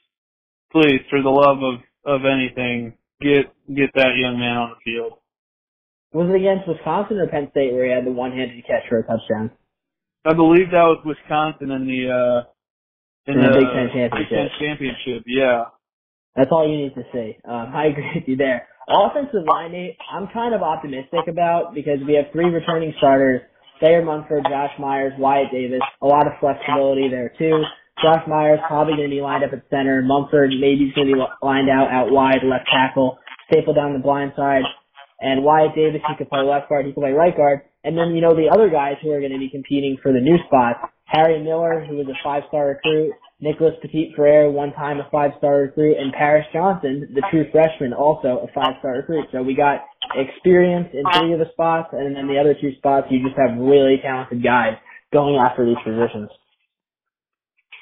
[0.73, 5.19] please, for the love of of anything, get get that young man on the field?
[6.13, 9.03] Was it against Wisconsin or Penn State where he had the one-handed catch for a
[9.03, 9.51] touchdown?
[10.25, 12.51] I believe that was Wisconsin in the uh
[13.27, 14.29] in, in the, the Big Ten championship.
[14.29, 15.65] Big Ten championship, yeah.
[16.37, 17.39] That's all you need to say.
[17.45, 18.69] Um, I agree with you there.
[18.89, 19.75] Offensive line,
[20.11, 23.43] I'm kind of optimistic about because we have three returning starters
[23.83, 25.83] Thayer Munford, Josh Myers, Wyatt Davis.
[26.03, 27.63] A lot of flexibility there too.
[28.01, 30.03] Josh Myers probably going to be lined up at center.
[30.03, 33.19] Munford maybe he's going to be lined out out wide left tackle.
[33.51, 34.63] Staple down the blind side.
[35.21, 37.63] And Wyatt Davis, he could play left guard, he could play right guard.
[37.85, 40.21] And then, you know, the other guys who are going to be competing for the
[40.21, 40.79] new spots.
[41.05, 43.13] Harry Miller, who was a five-star recruit.
[43.41, 45.97] Nicholas Petit Frere, one time a five-star recruit.
[45.99, 49.27] And Paris Johnson, the true freshman, also a five-star recruit.
[49.33, 49.85] So we got
[50.15, 53.59] experience in three of the spots, and then the other two spots, you just have
[53.59, 54.77] really talented guys
[55.13, 56.31] going after these positions.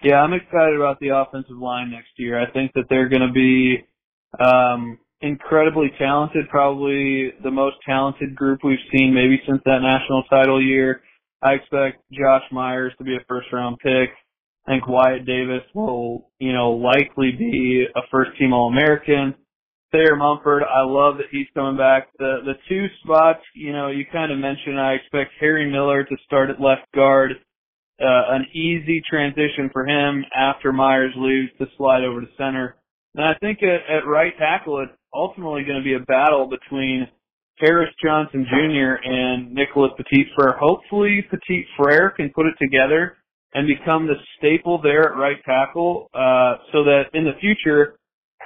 [0.02, 2.40] Yeah, I'm excited about the offensive line next year.
[2.40, 3.85] I think that they're going to be
[4.42, 10.62] um, incredibly talented, probably the most talented group we've seen maybe since that national title
[10.62, 11.02] year.
[11.42, 14.11] I expect Josh Myers to be a first round pick.
[14.66, 19.35] I think Wyatt Davis will, you know, likely be a first team All American.
[19.90, 22.09] Thayer Munford, I love that he's coming back.
[22.18, 24.79] The the two spots, you know, you kind of mentioned.
[24.79, 27.33] I expect Harry Miller to start at left guard.
[28.00, 32.76] Uh, an easy transition for him after Myers leaves to slide over to center.
[33.14, 37.09] And I think at, at right tackle, it's ultimately going to be a battle between
[37.61, 39.03] Paris Johnson Jr.
[39.05, 40.57] and Nicholas Petit Frere.
[40.59, 43.16] Hopefully, Petit Frere can put it together
[43.55, 47.96] and become the staple there at right tackle, uh, so that in the future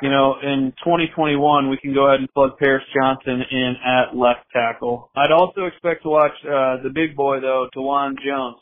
[0.02, 4.40] you know, in 2021, we can go ahead and plug Paris Johnson in at left
[4.52, 5.10] tackle.
[5.16, 8.58] I'd also expect to watch uh, the big boy though, Dawand Jones.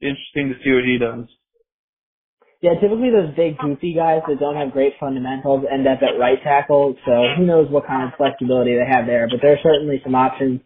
[0.00, 1.26] Interesting to see what he does.
[2.64, 6.40] Yeah, typically those big goofy guys that don't have great fundamentals end up at right
[6.42, 6.96] tackle.
[7.04, 9.28] So who knows what kind of flexibility they have there?
[9.28, 10.64] But there's certainly some options.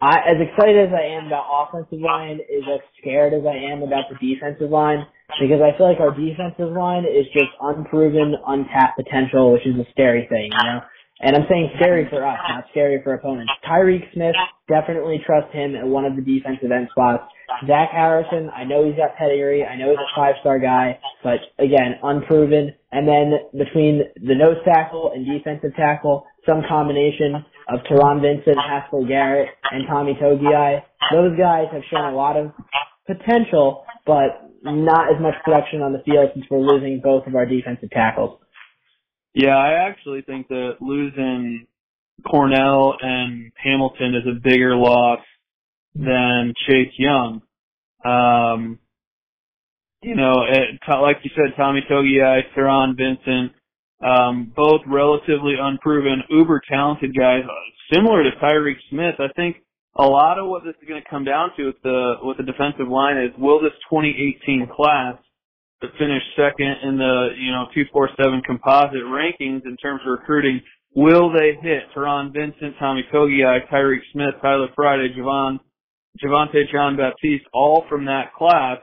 [0.00, 3.82] I, as excited as I am about offensive line, is as scared as I am
[3.82, 5.02] about the defensive line
[5.42, 9.86] because I feel like our defensive line is just unproven, untapped potential, which is a
[9.90, 10.78] scary thing, you know?
[11.26, 13.50] And I'm saying scary for us, not scary for opponents.
[13.66, 14.36] Tyreke Smith,
[14.68, 17.24] definitely trust him at one of the defensive end spots.
[17.66, 19.64] Zach Harrison, I know he's got pedigree.
[19.64, 22.74] I know he's a five-star guy, but again, unproven.
[22.92, 29.06] And then between the nose tackle and defensive tackle, some combination of Taron Vincent, Haskell
[29.06, 30.82] Garrett, and Tommy Togiai.
[31.12, 32.52] Those guys have shown a lot of
[33.06, 37.46] potential, but not as much production on the field since we're losing both of our
[37.46, 38.40] defensive tackles.
[39.34, 41.66] Yeah, I actually think that losing
[42.28, 45.20] Cornell and Hamilton is a bigger loss
[45.94, 47.42] than Chase Young.
[48.04, 48.78] Um,
[50.02, 53.52] you know, it, like you said, Tommy Togiai, Taron Vincent,
[54.04, 57.42] um, both relatively unproven, uber talented guys,
[57.92, 59.14] similar to Tyreke Smith.
[59.18, 59.56] I think
[59.96, 62.42] a lot of what this is going to come down to with the with the
[62.42, 65.16] defensive line is will this 2018 class
[65.98, 70.60] finish second in the, you know, 247 composite rankings in terms of recruiting.
[70.96, 75.60] Will they hit Taron Vincent, Tommy Togiai, Tyreke Smith, Tyler Friday, Javon,
[76.22, 78.78] Javante John Baptiste, all from that class?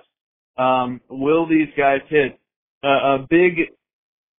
[0.57, 2.39] Um, will these guys hit?
[2.83, 3.71] Uh, a big,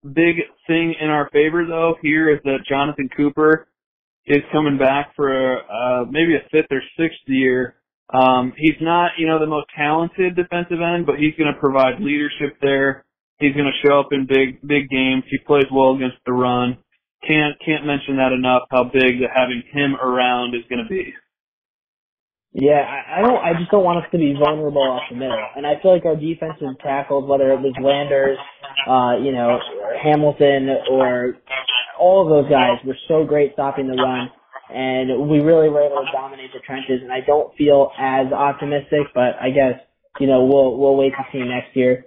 [0.04, 3.66] big thing in our favor though here is that Jonathan Cooper
[4.26, 7.74] is coming back for uh, maybe a fifth or sixth year
[8.12, 12.00] um, he's not, you know, the most talented defensive end, but he's going to provide
[12.00, 13.04] leadership there.
[13.38, 15.24] He's going to show up in big, big games.
[15.30, 16.78] He plays well against the run.
[17.26, 21.14] Can't, can't mention that enough how big having him around is going to be.
[22.52, 23.42] Yeah, I, I don't.
[23.42, 26.04] I just don't want us to be vulnerable off the middle, and I feel like
[26.04, 28.38] our defensive tackles, whether it was Landers,
[28.86, 29.58] uh, you know,
[30.00, 31.34] Hamilton, or
[31.98, 34.30] all of those guys, were so great stopping the run
[34.70, 37.00] and we really were able to dominate the trenches.
[37.02, 39.80] And I don't feel as optimistic, but I guess
[40.18, 42.04] you know we'll we'll wait to see next year.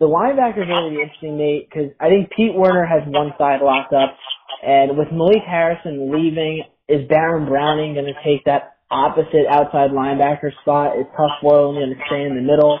[0.00, 3.92] The linebackers are really interesting, Nate, because I think Pete Werner has one side locked
[3.92, 4.16] up,
[4.62, 10.50] and with Malik Harrison leaving, is Baron Browning going to take that opposite outside linebacker
[10.62, 10.98] spot?
[10.98, 12.78] Is Tuf Borland going to stay in the middle?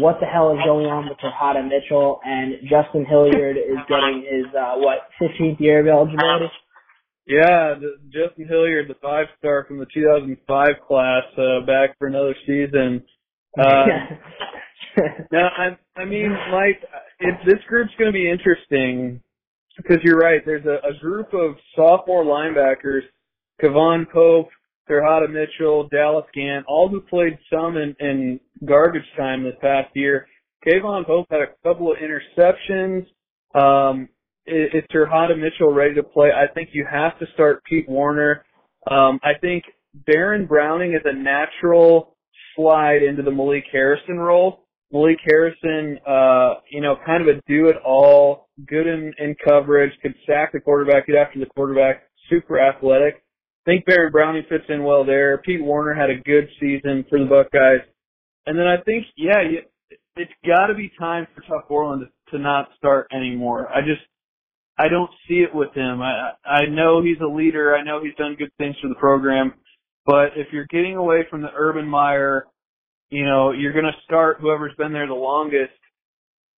[0.00, 4.44] What the hell is going on with Teradja Mitchell and Justin Hilliard is getting his
[4.54, 6.52] uh, what 15th year of eligibility?
[7.26, 7.74] Yeah,
[8.12, 13.04] Justin Hilliard, the five star from the 2005 class, uh, back for another season.
[13.58, 13.86] Uh,
[15.32, 16.80] now, I, I mean, Mike,
[17.18, 19.20] it, this group's going to be interesting
[19.78, 20.42] because you're right.
[20.44, 23.00] There's a, a group of sophomore linebackers,
[23.62, 24.48] K'Vaughan Pope,
[24.88, 30.26] Teradja Mitchell, Dallas Gant, all who played some in, in garbage time this past year.
[30.66, 33.06] K'Vaughan Pope had a couple of interceptions.
[33.54, 34.08] Um,
[34.46, 36.30] is Teradja Mitchell ready to play?
[36.34, 38.44] I think you have to start Pete Werner.
[38.90, 39.64] Um, I think
[40.06, 42.16] Baron Browning is a natural
[42.56, 44.64] slide into the Malik Harrison role.
[44.90, 50.52] Malik Harrison, uh, you know, kind of a do-it-all, good in, in coverage, could sack
[50.52, 53.22] the quarterback, get after the quarterback, super athletic.
[53.66, 55.38] I think Baron Browning fits in well there.
[55.38, 57.86] Pete Werner had a good season for the Buckeyes.
[58.46, 59.60] And then I think, yeah, you,
[60.16, 63.68] it's got to be time for Tuf Borland to, to not start anymore.
[63.68, 64.00] I just,
[64.78, 66.00] I don't see it with him.
[66.00, 67.74] I I know he's a leader.
[67.74, 69.54] I know he's done good things for the program,
[70.06, 72.46] but if you're getting away from the Urban Meyer,
[73.10, 75.72] you know you're going to start whoever's been there the longest.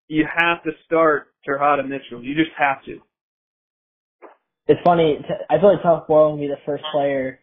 [0.08, 2.22] You have to start Teradja Mitchell.
[2.22, 3.00] You just have to.
[4.66, 5.18] It's funny.
[5.48, 7.40] I feel like Tuf Borland will be the first player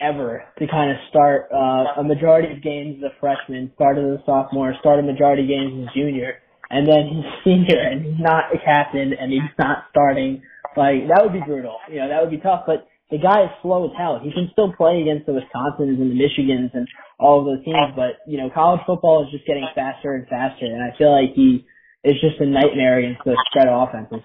[0.00, 4.04] ever to kind of start uh, a majority of games as a freshman, start as
[4.04, 6.34] a sophomore, start a majority of games as a junior
[6.70, 10.42] and then he's senior and he's not a captain and he's not starting.
[10.76, 11.78] Like that would be brutal.
[11.90, 12.64] You know, that would be tough.
[12.66, 14.18] But the guy is slow as hell.
[14.22, 17.94] He can still play against the Wisconsins and the Michigans and all of those teams.
[17.94, 21.34] But you know, college football is just getting faster and faster, and I feel like
[21.34, 21.64] he
[22.04, 24.20] is just a nightmare against the spread offenses.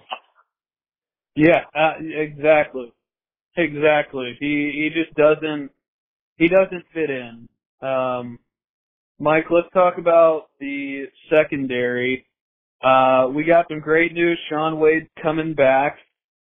[1.36, 2.94] Yeah, uh, exactly,
[3.56, 4.36] exactly.
[4.40, 5.72] He he just doesn't
[6.38, 7.48] he doesn't fit in.
[7.82, 8.40] Um,
[9.20, 12.26] Mike, let's talk about the secondary.
[12.84, 14.40] Uh, we got some great news.
[14.50, 15.98] Shaun Wade coming back.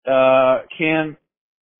[0.07, 1.17] Uh, can,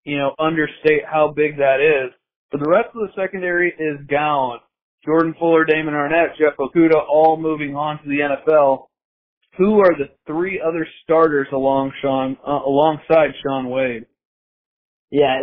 [0.04, 2.12] you know, understate how big that is.
[2.52, 4.60] But the rest of the secondary is gone.
[5.06, 8.88] Jordan Fuller, Damon Arnette, Jeff Okudah, all moving on to the NFL.
[9.60, 14.06] Who are the three other starters along Shaun, uh, alongside Shaun Wade?
[15.12, 15.36] Yeah,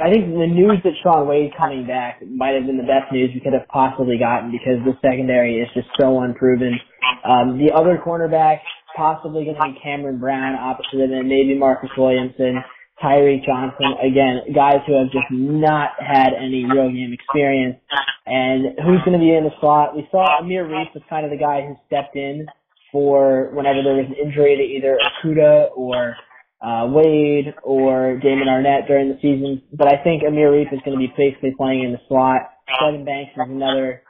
[0.00, 3.30] I think the news that Shaun Wade coming back might have been the best news
[3.32, 6.80] we could have possibly gotten because the secondary is just so unproven.
[7.22, 8.58] Um, the other cornerback
[8.96, 12.58] possibly going to be Cameron Brown opposite of him, maybe Marcus Williamson,
[12.98, 13.94] Tyreke Johnson.
[14.02, 17.78] Again, guys who have just not had any real game experience.
[18.26, 19.94] And who's going to be in the slot?
[19.94, 22.46] We saw Amir Riep was kind of the guy who stepped in
[22.94, 26.14] for whenever there was an injury to either Okudah or
[26.62, 29.60] uh, Wade or Damon Arnette during the season.
[29.74, 32.54] But I think Amir Riep is going to be basically playing in the slot.
[32.80, 34.06] Sevyn Banks is another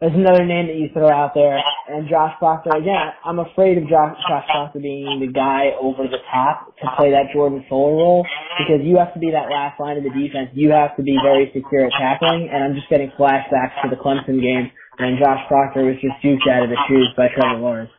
[0.00, 1.60] is another name that you throw out there.
[1.92, 6.24] And Josh Proctor, again, I'm afraid of Josh, Josh Proctor being the guy over the
[6.32, 8.24] top to play that Jordan Fuller role
[8.56, 10.48] because you have to be that last line of the defense.
[10.56, 12.48] You have to be very secure at tackling.
[12.48, 16.48] And I'm just getting flashbacks to the Clemson game when Josh Proctor was just juked
[16.50, 17.90] out of his shoes by Trevor Lawrence.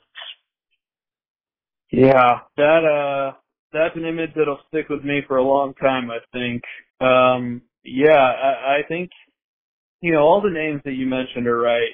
[1.92, 3.38] Yeah, that uh
[3.74, 6.64] that's an image that'll stick with me for a long time, I think.
[7.02, 9.10] Um yeah, I, I think
[10.02, 11.92] you know, all the names that you mentioned are right.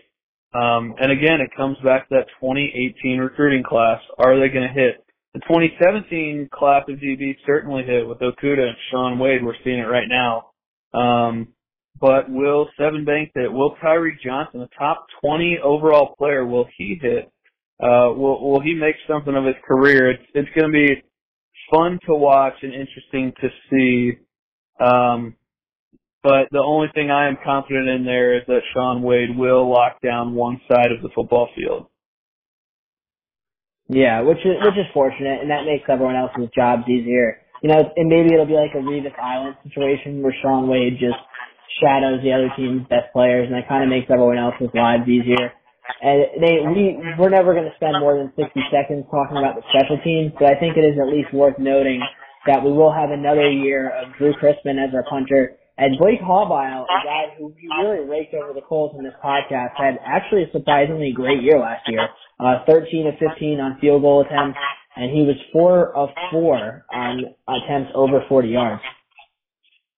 [0.54, 4.02] Um and again it comes back to that twenty eighteen recruiting class.
[4.20, 5.04] Are they gonna hit?
[5.34, 9.80] The twenty seventeen class of DB certainly hit with Okudah and Shaun Wade, we're seeing
[9.80, 10.52] it right now.
[10.94, 11.50] Um
[12.00, 13.52] but will Sevyn Bank hit?
[13.52, 17.32] Will Tyree Johnson, the top twenty overall player, will he hit?
[17.82, 20.12] uh, will will he make something of his career?
[20.12, 21.04] It's it's going to be
[21.72, 24.18] fun to watch and interesting to see.
[24.84, 25.36] Um,
[26.24, 30.02] but the only thing I am confident in there is that Shaun Wade will lock
[30.02, 31.88] down one side of the football field.
[33.88, 37.42] Yeah, which is which is fortunate, and that makes everyone else's jobs easier.
[37.62, 41.18] You know, and maybe it'll be like a Revis Island situation where Shaun Wade just
[41.82, 45.54] shadows the other team's best players, and that kind of makes everyone else's lives easier.
[46.02, 49.64] And they, we, we're never going to spend more than 60 seconds talking about the
[49.72, 52.04] special teams, but I think it is at least worth noting
[52.46, 55.58] that we will have another year of Drew Chrisman as our punter.
[55.78, 59.78] And Blake Haubeil, a guy who we really raked over the coals in this podcast,
[59.78, 62.08] had actually a surprisingly great year last year.
[62.40, 64.58] Uh, 13 of 15 on field goal attempts,
[64.96, 68.82] and he was 4 of 4 on attempts over 40 yards.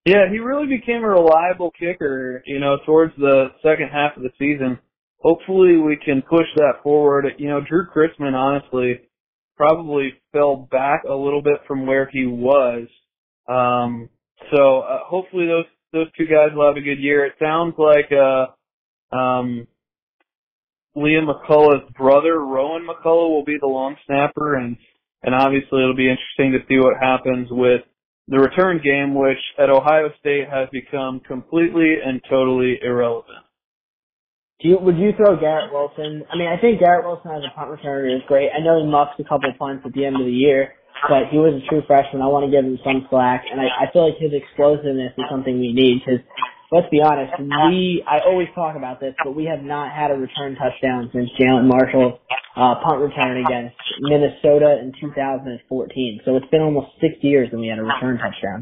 [0.10, 4.32] Yeah, he really became a reliable kicker, you know, towards the second half of the
[4.40, 4.80] season
[5.20, 7.26] hopefully we can push that forward.
[7.38, 9.02] You know, Drew Chrisman honestly
[9.56, 12.88] probably fell back a little bit from where he was.
[13.48, 14.10] Um,
[14.56, 17.26] so uh, hopefully those those two guys will have a good year.
[17.26, 19.68] It sounds like uh, um,
[20.96, 24.78] Liam McCullough's brother, Roen McCullough, will be the long snapper, and
[25.24, 27.82] and obviously it'll be interesting to see what happens with
[28.30, 33.42] the return game, which at Ohio State has become completely and totally irrelevant.
[34.62, 36.22] You, would you throw Garrett Wilson?
[36.30, 38.52] I mean, I think Garrett Wilson as a punt returner is great.
[38.54, 40.76] I know he muffed a couple punts at the end of the year,
[41.08, 42.22] but he was a true freshman.
[42.22, 45.26] I want to give him some slack, and I, I feel like his explosiveness is
[45.32, 46.22] something we need because
[46.72, 50.18] let's be honest, we I always talk about this, but we have not had a
[50.20, 52.20] return touchdown since Jalen Marshall's
[52.56, 56.22] uh, punt return against Minnesota in 2014.
[56.26, 58.62] So it's been almost six years that we had a return touchdown.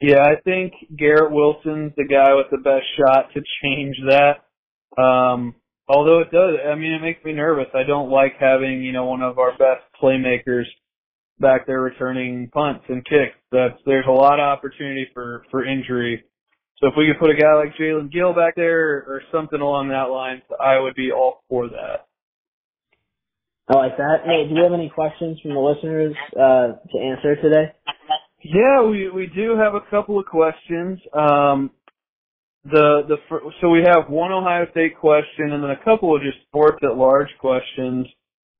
[0.00, 4.44] Yeah, I think Garrett Wilson's the guy with the best shot to change that.
[5.00, 5.54] Um,
[5.88, 7.66] although it does, I mean, it makes me nervous.
[7.74, 10.64] I don't like having, you know, one of our best playmakers
[11.38, 13.36] back there returning punts and kicks.
[13.52, 16.24] That's, there's a lot of opportunity for, for injury.
[16.80, 19.88] So if we could put a guy like Jaelen Gill back there or something along
[19.88, 22.05] that line, I would be all for that.
[23.68, 24.18] I like that.
[24.24, 27.72] Hey, do you have any questions from the listeners uh, to answer today?
[28.44, 31.00] Yeah, we we do have a couple of questions.
[31.12, 31.72] Um,
[32.64, 33.16] the the
[33.60, 36.96] so we have one Ohio State question and then a couple of just sports at
[36.96, 38.06] large questions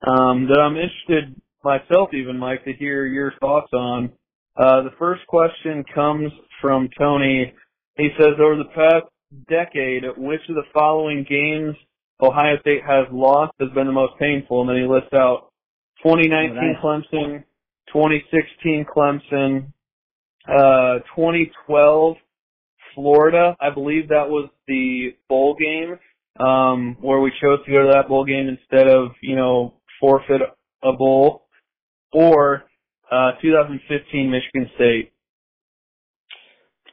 [0.06, 4.12] um, that I'm interested myself even Mike to hear your thoughts on.
[4.56, 7.52] Uh, the first question comes from Tony.
[7.96, 9.06] He says over the past
[9.48, 11.76] decade, which of the following games
[12.20, 15.52] Ohio State has lost has been the most painful, and then he lists out
[16.02, 16.76] 2019 oh, nice.
[16.82, 17.44] Clemson,
[17.92, 19.72] 2016 Clemson,
[20.48, 22.16] uh, 2012
[22.94, 23.56] Florida.
[23.60, 25.98] I believe that was the bowl game
[26.40, 30.42] um, where we chose to go to that bowl game instead of you know forfeit
[30.82, 31.46] a bowl,
[32.12, 32.64] or
[33.10, 35.12] uh, 2015 Michigan State.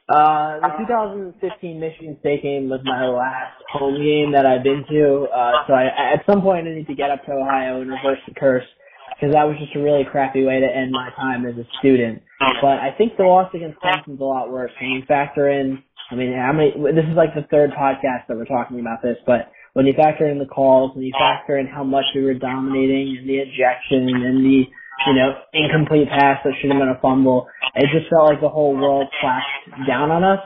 [0.08, 5.26] Uh, the 2015 Michigan State game was my last home game that I've been to.
[5.32, 8.20] Uh, so I, at some point I need to get up to Ohio and reverse
[8.28, 8.68] the curse
[9.16, 12.20] because that was just a really crappy way to end my time as a student.
[12.60, 16.16] But I think the loss against Clemson's a lot worse when you factor in I
[16.16, 16.72] mean, how many?
[16.92, 20.28] This is like the third podcast that we're talking about this, but when you factor
[20.28, 24.08] in the calls, when you factor in how much we were dominating, and the ejection,
[24.12, 24.64] and the
[25.06, 28.48] you know incomplete pass that should have been a fumble, it just felt like the
[28.48, 30.40] whole world clashed down on us.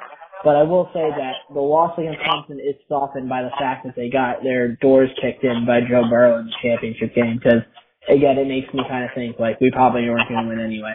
[0.44, 3.96] But I will say that the loss against Clemson is softened by the fact that
[3.96, 7.40] they got their doors kicked in by Joe Burrow in the championship game.
[7.42, 7.66] Because
[8.08, 10.94] again, it makes me kind of think like we probably weren't going to win anyway.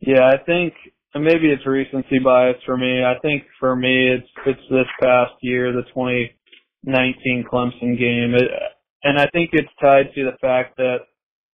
[0.00, 0.72] Yeah, I think
[1.14, 3.04] maybe it's recency bias for me.
[3.04, 8.34] I think for me, it's it's this past year, the 2019 Clemson game.
[8.34, 8.50] It,
[9.02, 10.98] and I think it's tied to the fact that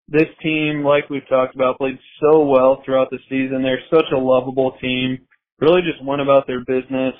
[0.07, 3.63] this team, like we've talked about, played so well throughout the season.
[3.63, 5.19] They're such a lovable team.
[5.59, 7.13] Really just went about their business.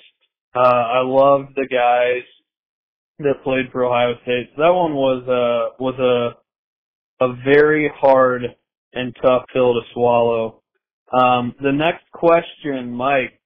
[0.56, 2.24] Uh, I love the guys
[3.20, 4.50] that played for Ohio State.
[4.56, 8.44] So that one was uh was a a very hard
[8.94, 10.62] and tough pill to swallow.
[11.14, 13.40] Um, the next question, Mike,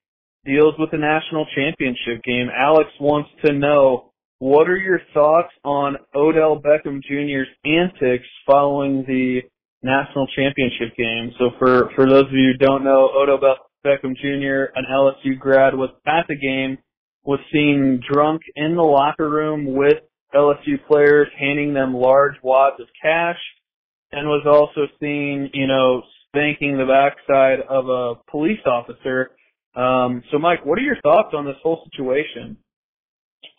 [0.46, 2.48] deals with the national championship game.
[2.56, 4.09] Alex wants to know
[4.40, 9.42] what are your thoughts on Odell Beckham Jr.'s antics following the
[9.84, 11.32] national championship game?
[11.38, 13.40] So for for those of you who don't know, Odell
[13.86, 16.78] Beckham Jr., an LSU grad, was at the game
[17.24, 19.98] was seen drunk in the locker room with
[20.34, 23.38] LSU players, handing them large wads of cash,
[24.12, 29.32] and was also seen, you know, spanking the backside of a police officer.
[29.76, 32.58] Um, so, Mike, what are your thoughts on this whole situation?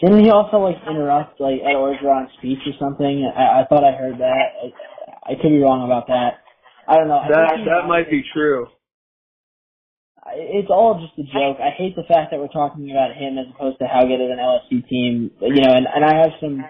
[0.00, 3.30] Didn't he also like interrupt like Ed Orgeron's speech or something?
[3.36, 4.46] I, I thought I heard that.
[4.64, 6.40] I, I could be wrong about that.
[6.88, 7.20] I don't know.
[7.28, 8.66] That that might be true
[10.36, 11.58] it's all just a joke.
[11.58, 14.30] I hate the fact that we're talking about him as opposed to how good of
[14.30, 15.30] an LSU team.
[15.40, 16.62] You know, and and I have some.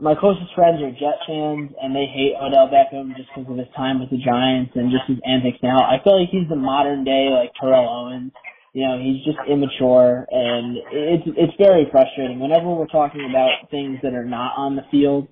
[0.00, 3.68] My closest friends are Jet fans, and they hate Odell Beckham just because of his
[3.76, 5.84] time with the Giants and just his antics now.
[5.84, 8.32] I feel like he's the modern day like Terrell Owens.
[8.72, 12.38] You know, he's just immature, and it's it's very frustrating.
[12.38, 15.26] Whenever we're talking about things that are not on the field,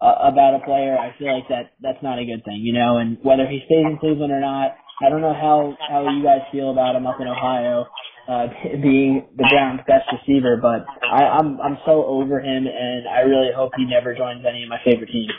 [0.00, 2.96] uh, about a player, I feel like that that's not a good thing, you know.
[2.96, 4.74] And whether he stays in Cleveland or not,
[5.04, 7.86] I don't know how how you guys feel about him up in Ohio,
[8.28, 8.46] uh,
[8.82, 13.52] being the Browns' best receiver, but I, I'm I'm so over him, and I really
[13.54, 15.32] hope he never joins any of my favorite teams.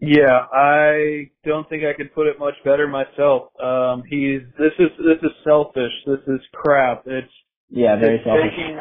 [0.00, 3.50] Yeah, I don't think I could put it much better myself.
[3.60, 5.92] Um, he's this is this is selfish.
[6.06, 7.02] This is crap.
[7.06, 7.32] It's
[7.68, 8.50] yeah, very it's selfish.
[8.56, 8.80] Taking,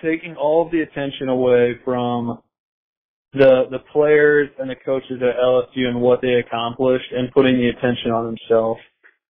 [0.00, 2.38] taking all of the attention away from
[3.32, 7.70] the the players and the coaches at LSU and what they accomplished and putting the
[7.70, 8.78] attention on himself.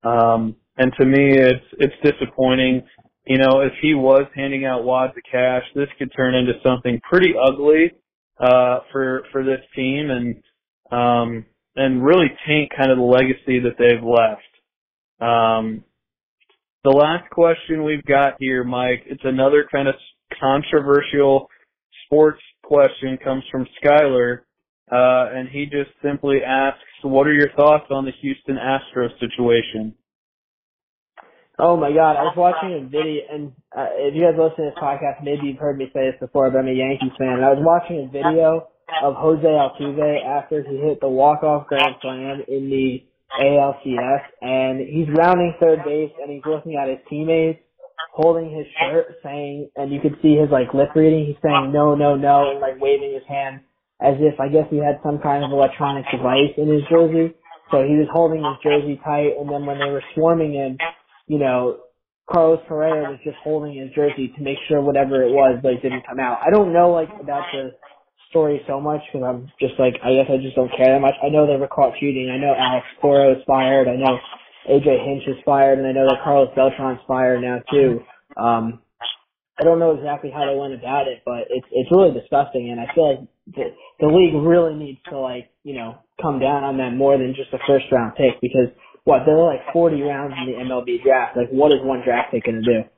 [0.04, 2.82] Um, and to me, it's it's disappointing.
[3.26, 7.00] You know, if he was handing out wads of cash, this could turn into something
[7.10, 7.90] pretty ugly
[8.38, 10.36] uh, for for this team and
[10.91, 11.45] um,
[11.76, 14.43] and really taint kind of the legacy that they've left.
[15.20, 15.84] Um,
[16.84, 19.95] the last question we've got here, Mike, it's another kind of
[20.41, 21.49] controversial
[22.07, 24.41] sports question comes from Skyler,
[24.91, 29.95] uh, and he just simply asks, "What are your thoughts on the Houston Astros situation?"
[31.59, 34.70] Oh my God, I was watching a video, and uh, if you guys listen to
[34.70, 37.43] this podcast, maybe you've heard me say this before, but I'm a Yankees fan.
[37.43, 38.68] And I was watching a video
[39.03, 43.05] of Jose Altuve after he hit the walk-off grand slam in the
[43.41, 47.61] ALCS, and he's rounding third base, and he's looking at his teammates,
[48.12, 51.95] holding his shirt saying, and you could see his like lip reading, he's saying no,
[51.95, 53.61] no, no, and like waving his hand
[54.01, 57.34] as if I guess he had some kind of electronic device in his jersey.
[57.70, 60.78] So he was holding his jersey tight, and then when they were swarming him,
[61.26, 61.78] you know,
[62.30, 66.07] Carlos Correa was just holding his jersey to make sure whatever it was like didn't
[66.07, 66.39] come out.
[66.45, 67.72] I don't know like about the
[68.31, 71.14] story so much because I'm just like I guess I just don't care that much.
[71.22, 72.31] I know they were caught cheating.
[72.31, 73.89] I know Alex Cora is fired.
[73.89, 74.18] I know
[74.68, 78.01] AJ Hinch is fired, and I know that Carlos Beltran's fired now too.
[78.37, 78.81] Um,
[79.59, 82.81] I don't know exactly how they went about it, but it's it's really disgusting, and
[82.81, 83.64] I feel like the,
[84.01, 87.53] the league really needs to like you know come down on that more than just
[87.53, 88.68] a first round pick because
[89.09, 91.35] what there are like 40 rounds in the MLB draft.
[91.35, 92.89] Like, what is one draft pick going to do?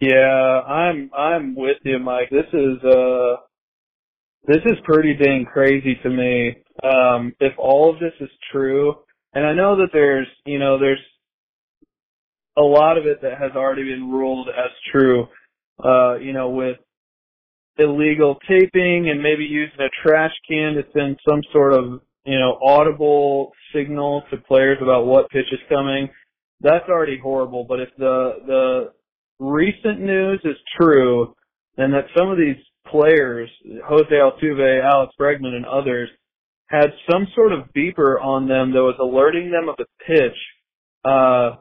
[0.00, 2.30] Yeah, I'm I'm with you, Mike.
[2.30, 3.36] This is uh
[4.46, 6.56] this is pretty dang crazy to me.
[6.82, 8.94] Um, if all of this is true,
[9.34, 11.00] and I know that there's, you know, there's
[12.56, 15.26] a lot of it that has already been ruled as true,
[15.84, 16.78] uh, you know, with
[17.78, 22.58] illegal taping and maybe using a trash can to send some sort of, you know,
[22.62, 26.08] audible signal to players about what pitch is coming.
[26.60, 28.92] That's already horrible, but if the, the
[29.38, 31.34] recent news is true,
[31.76, 32.56] then that some of these
[32.90, 33.50] players,
[33.86, 36.08] Jose Altuve, Alex Bregman, and others,
[36.66, 40.36] had some sort of beeper on them that was alerting them of a pitch.
[41.04, 41.56] Uh,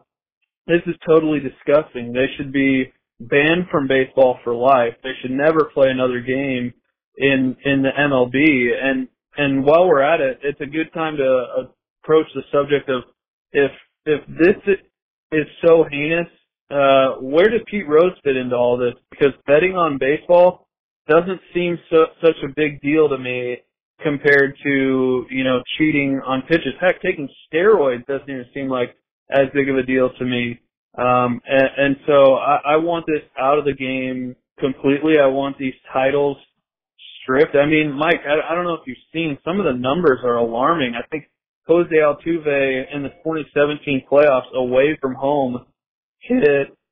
[0.67, 2.13] this is totally disgusting.
[2.13, 4.93] They should be banned from baseball for life.
[5.03, 6.73] They should never play another game
[7.17, 8.69] in in the MLB.
[8.81, 9.07] And
[9.37, 11.69] and while we're at it, it's a good time to
[12.03, 13.03] approach the subject of
[13.51, 13.71] if
[14.05, 14.75] if this
[15.31, 16.27] is so heinous,
[16.71, 18.93] uh, where does Pete Rose fit into all this?
[19.09, 20.67] Because betting on baseball
[21.09, 23.57] doesn't seem so such a big deal to me
[24.01, 26.73] compared to, you know, cheating on pitches.
[26.79, 28.95] Heck, taking steroids doesn't even seem like
[29.29, 30.59] as big of a deal to me.
[30.97, 35.19] Um, and, and so I, I want this out of the game completely.
[35.21, 36.37] I want these titles
[37.21, 37.55] stripped.
[37.55, 40.37] I mean, Mike, I, I don't know if you've seen some of the numbers are
[40.37, 40.93] alarming.
[40.95, 41.25] I think
[41.67, 45.65] Jose Altuve in the 2017 playoffs away from home
[46.19, 46.43] hit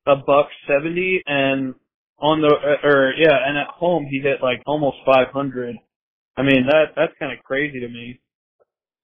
[0.06, 1.74] a buck 70 and
[2.20, 5.76] on the uh, or yeah, and at home he hit like almost 500.
[6.36, 8.20] I mean that that's kind of crazy to me.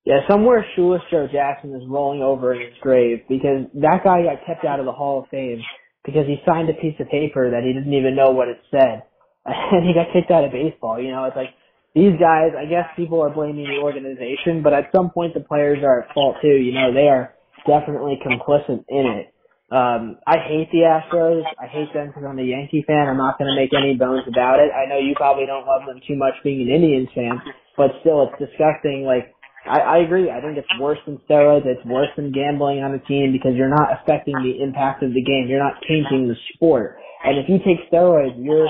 [0.06, 4.46] Yeah, somewhere Shoeless Joe Jackson is rolling over in his grave because that guy got
[4.46, 5.62] kept out of the Hall of Fame
[6.04, 9.04] because he signed a piece of paper that he didn't even know what it said,
[9.46, 11.00] and he got kicked out of baseball.
[11.00, 11.56] You know, it's like
[11.96, 12.52] these guys.
[12.58, 16.14] I guess people are blaming the organization, but at some point the players are at
[16.14, 16.60] fault too.
[16.60, 17.34] You know, they are
[17.66, 19.33] definitely complicit in it.
[19.74, 21.42] Um, I hate the Astros.
[21.58, 23.10] I hate them because I'm a Yankee fan.
[23.10, 24.70] I'm not going to make any bones about it.
[24.70, 27.42] I know you probably don't love them too much being an Indians fan,
[27.74, 29.02] but still, it's disgusting.
[29.02, 29.34] Like,
[29.66, 30.30] I, I agree.
[30.30, 31.66] I think it's worse than steroids.
[31.66, 35.26] It's worse than gambling on a team because you're not affecting the impact of the
[35.26, 35.50] game.
[35.50, 37.02] You're not changing the sport.
[37.26, 38.70] And if you take steroids, you're,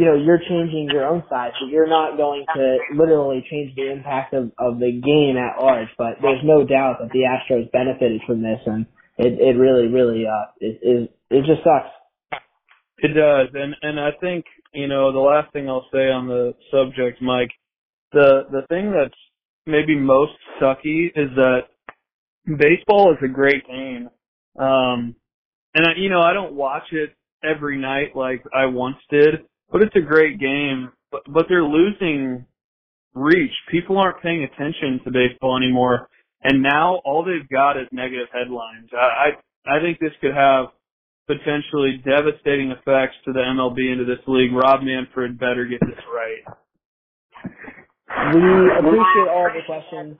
[0.00, 3.92] you know, you're changing your own size, but you're not going to literally change the
[3.92, 5.92] impact of, of the game at large.
[5.98, 8.86] But there's no doubt that the Astros benefited from this and
[9.18, 11.90] it it really really uh it it, it just sucks.
[12.98, 16.54] It does, and and I think you know the last thing I'll say on the
[16.70, 17.50] subject, Mike,
[18.12, 19.18] the the thing that's
[19.66, 21.60] maybe most sucky is that
[22.46, 24.08] baseball is a great game,
[24.58, 25.14] um,
[25.74, 27.10] and I you know I don't watch it
[27.44, 30.90] every night like I once did, but it's a great game.
[31.10, 32.46] But but they're losing
[33.14, 33.52] reach.
[33.70, 36.08] People aren't paying attention to baseball anymore
[36.42, 38.90] and now all they've got is negative headlines.
[38.92, 40.66] I, I, think this could have
[41.26, 44.54] potentially devastating effects to the MLB and to this league.
[44.54, 46.42] Rob Manfred better get this right.
[48.34, 50.16] We appreciate all the questions.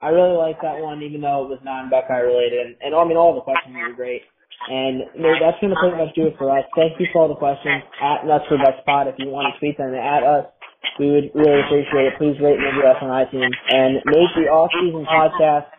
[0.00, 2.76] I really like that one, even though it was non-Buckeye related.
[2.84, 4.22] And I mean, all the questions were great.
[4.68, 6.64] And that's going to pretty much do it for us.
[6.76, 7.82] Thank you for all the questions.
[8.00, 10.46] At Nuts for Bucks Pod, if you want to tweet them at us
[10.98, 12.18] we would really appreciate it.
[12.18, 13.56] Please rate and review us on iTunes.
[13.68, 15.72] And Nate, the off-season podcasts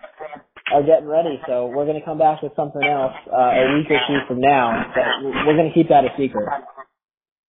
[0.74, 3.88] are getting ready, so we're going to come back with something else uh, a week
[3.90, 4.92] or two from now.
[4.94, 6.48] But we're going to keep that a secret.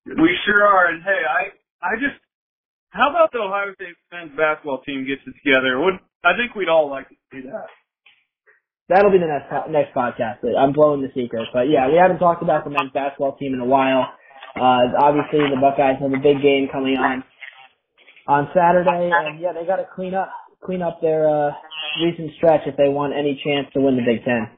[0.06, 0.88] We sure are.
[0.88, 1.52] And hey, I
[1.84, 2.16] I just
[2.90, 5.78] how about the Ohio State men's basketball team gets it together?
[5.78, 7.68] Would I think we'd all like to see that.
[8.88, 10.40] That'll be the next next podcast.
[10.56, 13.60] I'm blowing the secret, but yeah, we haven't talked about the men's basketball team in
[13.60, 14.08] a while.
[14.56, 17.22] Uh, obviously, the Buckeyes have a big game coming on
[18.28, 20.30] on Saturday, and yeah, they got to clean up
[20.62, 21.50] clean up their uh,
[22.04, 24.48] recent stretch if they want any chance to win the Big Ten.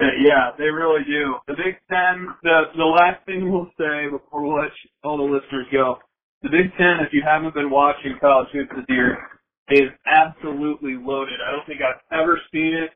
[0.00, 1.36] Yeah, they really do.
[1.46, 2.26] The Big Ten.
[2.42, 4.72] The the last thing we'll say before we let
[5.04, 5.98] all the listeners go.
[6.42, 9.18] The Big Ten, if you haven't been watching college hoops this year,
[9.70, 11.38] is absolutely loaded.
[11.46, 12.90] I don't think I've ever seen it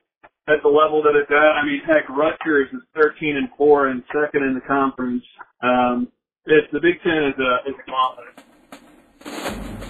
[0.49, 1.55] at the level that it's at.
[1.55, 5.23] I mean, heck, Rutgers is 13 and four and second in the conference.
[5.63, 6.09] Um,
[6.47, 8.46] it's the Big Ten is a is a monster.
[9.27, 9.86] Thank you.